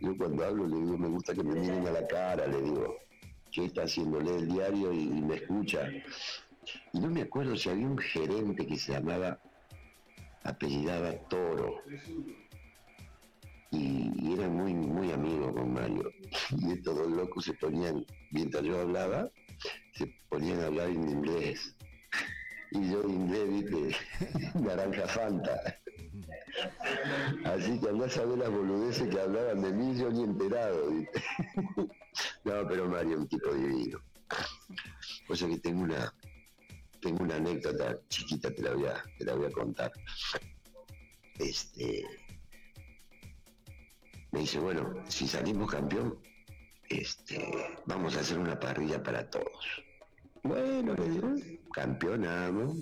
[0.00, 2.96] Yo cuando hablo le digo, me gusta que me miren a la cara, le digo,
[3.52, 4.18] ¿qué está haciendo?
[4.20, 5.88] Lee el diario y, y me escucha.
[6.92, 9.38] Y no me acuerdo si había un gerente que se llamaba,
[10.44, 11.82] apellidaba Toro
[13.70, 16.10] y, era muy, muy amigo con Mario.
[16.58, 19.30] Y estos dos locos se ponían, mientras yo hablaba,
[20.00, 21.76] se ponían a hablar en inglés.
[22.70, 23.96] Y yo en inglés, viste,
[24.58, 25.60] naranja fanta.
[27.44, 30.90] Así que andás a ver las boludeces que hablaban de mí, yo ni enterado.
[32.44, 34.00] No, pero Mario un tipo divino.
[35.26, 36.12] Por eso que tengo una,
[37.00, 39.92] tengo una anécdota chiquita, te la voy a, te la voy a contar.
[41.38, 42.04] Este,
[44.32, 46.18] me dice, bueno, si salimos campeón,
[46.88, 49.84] este, vamos a hacer una parrilla para todos.
[50.42, 51.34] Bueno, le digo,
[51.72, 52.78] campeonamos,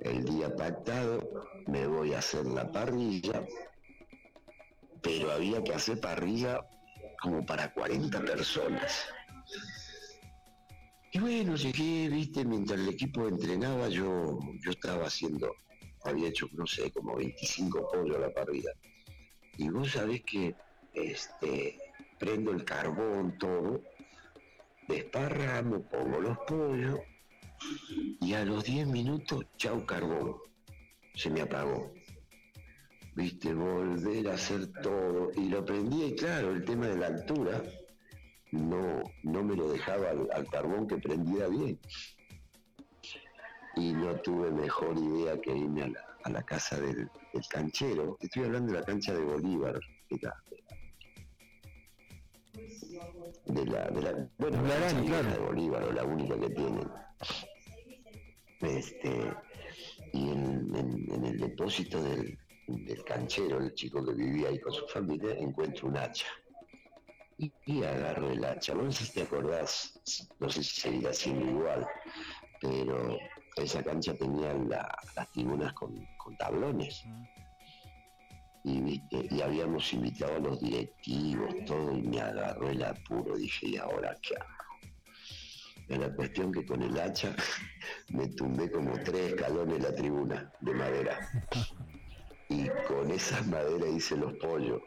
[0.00, 1.22] el día pactado,
[1.66, 3.46] me voy a hacer la parrilla,
[5.00, 6.60] pero había que hacer parrilla
[7.22, 9.06] como para 40 personas.
[11.12, 15.54] Y bueno, llegué, viste, mientras el equipo entrenaba, yo, yo estaba haciendo,
[16.04, 18.70] había hecho, no sé, como 25 pollos a la parrilla.
[19.56, 20.54] Y vos sabés que
[20.92, 21.78] este,
[22.18, 23.80] prendo el carbón, todo,
[24.88, 27.00] desparramo, pongo los pollos
[28.20, 30.36] y a los 10 minutos, chau carbón,
[31.14, 31.92] se me apagó.
[33.14, 37.62] Viste, volver a hacer todo y lo prendí claro, el tema de la altura
[38.52, 41.78] no, no me lo dejaba al, carbón que prendía bien.
[43.76, 47.10] Y no tuve mejor idea que irme a la, a la casa del,
[47.48, 48.16] canchero.
[48.20, 49.78] Estoy hablando de la cancha de Bolívar,
[53.46, 56.90] de la, de la, bueno, la, de Bolívar, o la única que tienen.
[58.60, 59.32] Este,
[60.12, 62.38] y en, el depósito del,
[63.06, 66.26] canchero, el chico que vivía ahí con su familia, encuentro un hacha.
[67.38, 68.74] Y, agarro el hacha.
[68.74, 70.00] No sé si te acordás,
[70.40, 71.86] no sé si seguirá siendo igual,
[72.60, 73.16] pero
[73.56, 75.94] esa cancha tenía las tribunas con,
[76.38, 77.04] tablones.
[78.68, 83.36] Y, habíamos invitado a los directivos, todo, y me agarró el apuro.
[83.36, 84.58] Dije, ¿y ahora qué hago?
[85.96, 87.34] la cuestión que con el hacha
[88.10, 91.18] me tumbé como tres escalones en la tribuna de madera.
[92.50, 94.82] Y con esas maderas hice los pollos.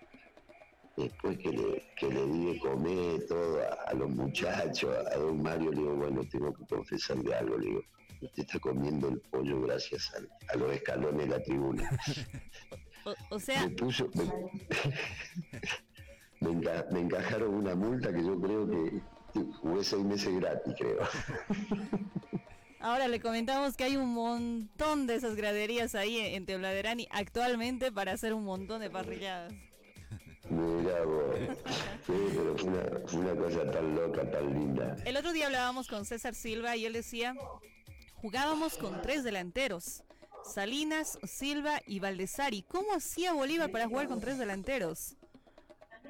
[0.97, 5.77] Después que le, que le di comer todo a, los muchachos, a, don Mario, le
[5.77, 7.82] digo, bueno, tengo que confesarle algo, le digo,
[8.21, 11.89] usted está comiendo el pollo gracias a, los escalones de la tribuna.
[13.30, 13.68] O, sea...
[13.68, 14.10] Me, puso,
[16.39, 19.02] me, encajaron una multa que yo creo que
[19.62, 20.99] jugué seis meses gratis, creo.
[22.80, 28.14] Ahora le comentamos que hay un montón de esas graderías ahí en Teobladerani actualmente para
[28.14, 29.54] hacer un montón de parrilladas.
[30.49, 30.95] Mira.
[32.06, 34.97] Sí, pero fue una, una cosa tan loca, tan linda.
[35.06, 37.36] El otro día hablábamos con César Silva y él decía
[38.22, 40.04] Jugábamos con tres delanteros.
[40.52, 42.64] Salinas, Silva y Valdesari.
[42.64, 45.16] ¿Cómo hacía Bolívar para jugar con tres delanteros?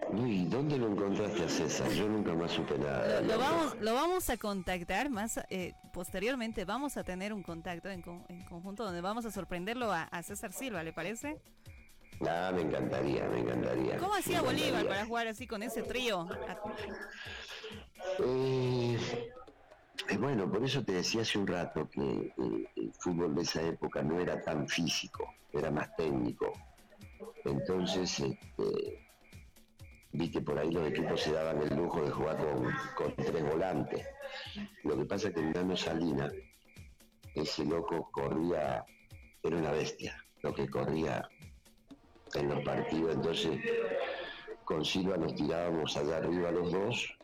[0.10, 1.90] Uy, ¿dónde lo encontraste a César?
[1.92, 3.22] Yo nunca más supe nada.
[3.22, 6.66] Lo, vamos, lo vamos a contactar más eh, posteriormente.
[6.66, 10.92] Vamos a tener un contacto en, conjunto donde vamos a sorprenderlo a, César Silva, ¿le
[10.92, 11.40] parece?
[12.28, 13.98] Ah, me encantaría, me encantaría.
[13.98, 16.28] ¿Cómo hacía Bolívar para jugar así con ese trío?
[18.20, 18.98] Eh,
[20.10, 22.34] eh, bueno, por eso te decía hace un rato que
[22.76, 26.52] el fútbol de esa época no era tan físico, era más técnico.
[27.46, 29.08] Entonces, este,
[30.14, 32.38] vi que por ahí los equipos se daban el lujo de jugar
[32.96, 34.06] con, tres volantes.
[34.84, 36.32] Lo que pasa es que Nano Salina,
[37.36, 38.84] ese loco corría,
[39.44, 41.28] era una bestia, lo que corría
[42.34, 43.16] en los partidos.
[43.16, 43.60] Entonces,
[44.66, 47.18] con Silva nos tirábamos allá arriba los dos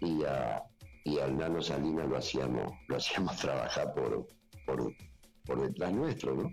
[0.00, 0.62] y a
[1.04, 4.26] y al Nano Salinas lo hacíamos, lo hacíamos trabajar por,
[4.64, 6.50] por, detrás nuestro, ¿no?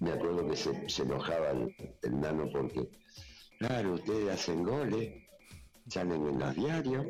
[0.00, 2.88] me acuerdo que se, enojaba el, Nano porque,
[3.58, 5.12] claro, ustedes hacen goles,
[5.88, 7.06] salen en los diarios,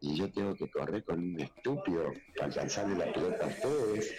[0.00, 4.14] y yo tengo que correr con un estúpido para alcanzarle la pelota a ustedes.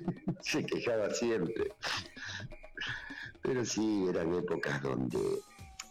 [0.40, 1.72] Se quejaba siempre.
[3.42, 5.20] Pero sí, eran épocas donde,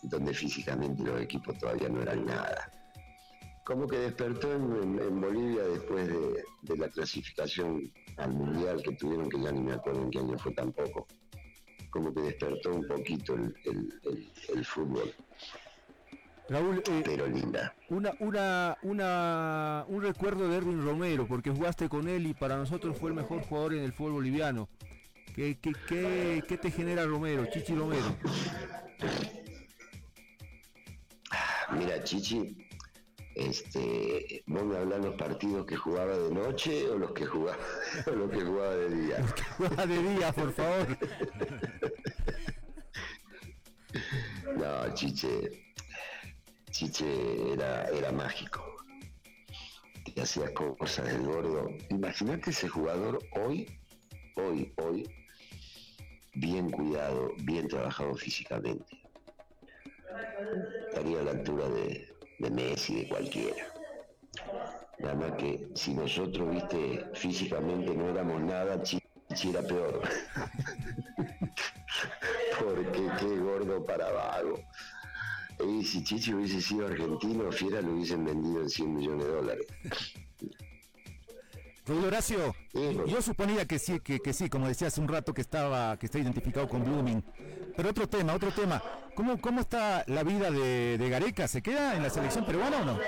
[0.04, 2.77] donde físicamente los equipos todavía no eran nada.
[3.68, 9.42] Como que despertó en, Bolivia después de, de la clasificación al Mundial que tuvieron, que
[9.42, 11.06] ya ni me acuerdo en qué año fue tampoco.
[11.90, 15.14] Como que despertó un poquito el, el- el- el fútbol.
[16.48, 17.76] Raúl, eh, Pero linda.
[17.90, 22.98] una, una, una, un recuerdo de Erwin Romero, porque jugaste con él y para nosotros
[22.98, 24.70] fue el mejor jugador en el fútbol boliviano.
[25.36, 28.16] ¿Qué, qué, qué, qué te genera Romero, Chichi Romero?
[31.78, 32.56] Mira, Chichi,
[33.38, 37.58] este, vos me hablás los partidos que jugaba de noche o los que jugaba,
[38.08, 39.36] o los que jugaba de día.
[39.58, 40.98] Juega de día, por favor.
[44.58, 45.74] No, Chiche,
[46.72, 48.64] Chiche era, era mágico.
[50.14, 51.70] Te hacía cosas del gordo.
[51.90, 53.68] Imagínate ese jugador hoy,
[54.36, 55.10] hoy, hoy,
[56.36, 59.02] bien cuidado, bien trabajado físicamente.
[60.90, 63.74] Estaría a la altura de, de Messi, de cualquiera.
[65.00, 70.02] Nada más que si nosotros, viste, físicamente no éramos nada, Chichi era peor.
[72.60, 74.60] Porque qué gordo para vago.
[75.66, 79.68] Y si Chichi hubiese sido argentino, Fiera lo hubiesen vendido en 100 millones de dólares.
[81.88, 85.42] Raúl Horacio, yo suponía que sí, que, que sí, como decía hace un rato que
[85.42, 87.24] estaba, que está identificado con Blooming.
[87.76, 88.82] Pero otro tema, otro tema.
[89.16, 91.48] ¿Cómo, cómo está la vida de, de Gareca?
[91.48, 93.00] ¿Se queda en la selección peruana o no?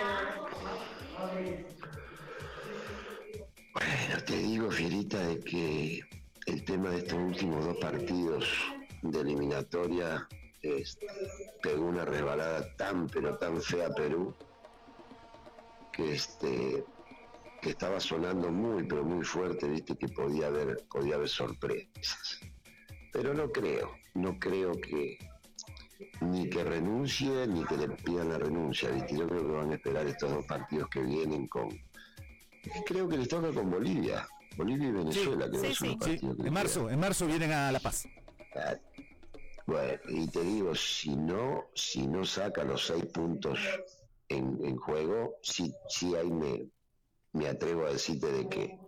[3.74, 6.02] Bueno, te digo, Fierita, de que
[6.46, 8.46] el tema de estos últimos dos partidos
[9.02, 10.28] de eliminatoria
[10.62, 11.08] este,
[11.62, 14.34] pegó una resbalada tan, pero tan fea a Perú,
[15.92, 16.84] que este
[17.62, 22.40] que estaba sonando muy, pero muy fuerte, viste, que podía haber, podía haber sorpresas.
[23.12, 25.18] Pero no creo, no creo que
[26.22, 29.18] ni que renuncie ni que le pidan la renuncia, viste.
[29.18, 31.70] Yo creo que van a esperar estos dos partidos que vienen con,
[32.86, 34.28] Creo que les toca con Bolivia.
[34.58, 37.52] Bolivia y Venezuela, creo que son los partidos que les En marzo, en marzo vienen
[37.52, 38.08] a La Paz.
[38.56, 38.76] Ah,
[39.66, 43.60] Bueno, y te digo, si no, si no saca los seis puntos
[44.28, 46.68] en, en juego, sí, sí ahí me,
[47.34, 48.80] me atrevo a decirte de que,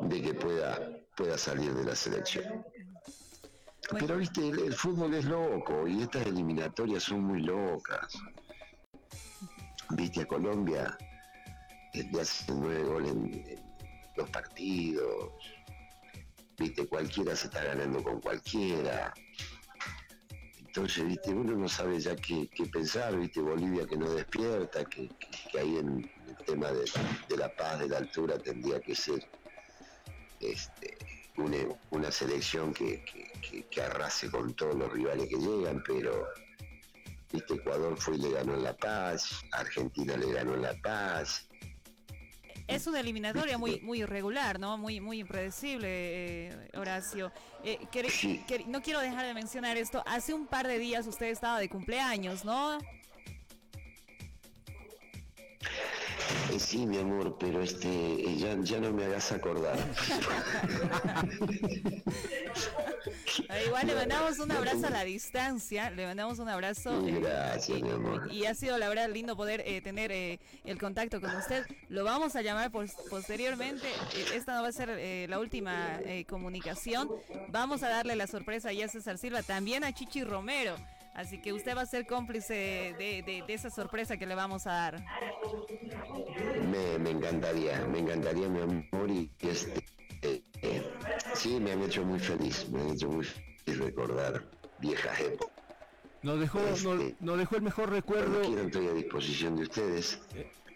[0.00, 0.80] de que pueda,
[1.16, 2.64] pueda salir de la selección.
[3.98, 8.12] Pero viste, el, el fútbol es loco y estas eliminatorias son muy locas.
[9.90, 10.96] Viste a Colombia,
[11.94, 13.74] le hace nueve goles en, en
[14.16, 15.32] dos partidos.
[16.58, 19.12] Viste, cualquiera se está ganando con cualquiera.
[20.58, 25.08] Entonces, viste, uno no sabe ya qué, qué pensar, viste, Bolivia que no despierta, que,
[25.08, 26.84] que- que ahí en el tema de,
[27.28, 29.26] de la paz, de la altura, tendría que ser
[30.40, 30.96] este,
[31.36, 31.56] una,
[31.90, 36.26] una selección que, que- que- que arrase con todos los rivales que llegan, pero
[37.32, 41.46] viste, Ecuador fue y le ganó en La Paz, Argentina le ganó en La Paz,
[42.68, 44.76] Es una eliminatoria muy muy irregular, ¿no?
[44.76, 45.86] Muy muy impredecible,
[46.48, 47.30] eh, Horacio.
[47.62, 47.78] Eh,
[48.66, 50.02] no quiero dejar de mencionar esto.
[50.04, 52.78] Hace un par de días usted estaba de cumpleaños, ¿no?
[56.52, 59.78] Eh, sí, mi amor, pero este, eh, ya, ya no me hagas acordar.
[63.66, 67.06] Igual le mandamos un abrazo a la distancia, le mandamos un abrazo.
[67.06, 68.32] eh, Gracias, mi amor.
[68.32, 71.64] y ha sido la verdad lindo poder eh, tener eh, el contacto con usted.
[71.88, 73.86] Lo vamos a llamar pos- posteriormente.
[74.16, 77.10] Eh, esta no va a ser eh, la última eh, comunicación.
[77.48, 80.76] Vamos a darle la sorpresa ya a César Silva, también a Chichi Romero.
[81.16, 82.54] Así que usted va a ser cómplice
[82.98, 85.04] de, de- de esa sorpresa que le vamos a dar.
[86.70, 89.82] Me, me encantaría, me encantaría, mi amor, y este,
[90.22, 90.82] eh, eh,
[91.34, 94.44] sí, me han hecho muy feliz, me han hecho muy feliz recordar
[94.78, 95.56] viejas épocas.
[96.22, 98.42] Nos dejó, nos, nos dejó el mejor recuerdo.
[98.42, 100.20] Quieran estoy a disposición de ustedes.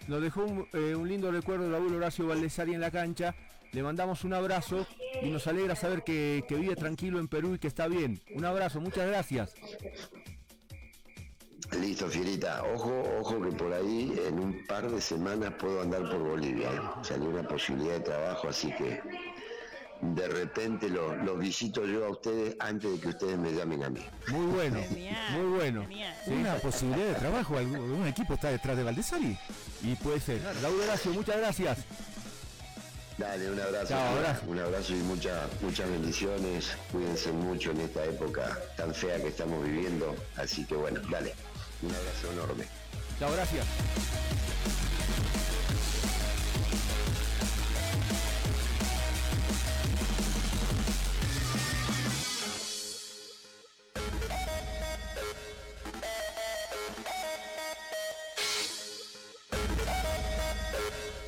[0.08, 3.34] Nos dejó un, eh, un lindo recuerdo Raúl Horacio Valdesari en la cancha.
[3.72, 4.86] Le mandamos un abrazo
[5.22, 8.20] y nos alegra saber que, que vive tranquilo en Perú y que está bien.
[8.34, 9.54] Un abrazo, muchas gracias.
[11.80, 12.62] Listo, Fierita.
[12.74, 16.68] Ojo, ojo que por ahí en un par de semanas puedo andar por Bolivia.
[16.72, 16.80] ¿eh?
[17.02, 19.00] Salió una posibilidad de trabajo, así que
[20.02, 23.90] de repente lo- los visito yo a ustedes antes de que ustedes me llamen a
[23.90, 24.04] mí.
[24.28, 24.80] Muy bueno,
[25.32, 25.86] muy bueno.
[26.26, 29.38] Una posibilidad de trabajo, algún, algún equipo está detrás de Valdesari.
[29.82, 30.40] Y puede ser.
[30.62, 31.78] Raúl Horacio, muchas gracias.
[33.16, 33.88] Dale, un abrazo.
[33.88, 34.42] Chao, abrazo.
[34.48, 36.76] Un abrazo y muchas muchas bendiciones.
[36.92, 40.14] Cuídense mucho en esta época tan fea que estamos viviendo.
[40.36, 41.34] Así que bueno, dale.
[41.82, 42.66] Un abrazo enorme.
[43.18, 43.66] Chao, gracias.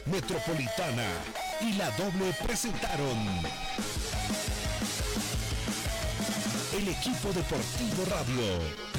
[0.07, 1.07] Metropolitana
[1.63, 3.19] y la doble presentaron
[6.75, 8.91] el equipo deportivo radio.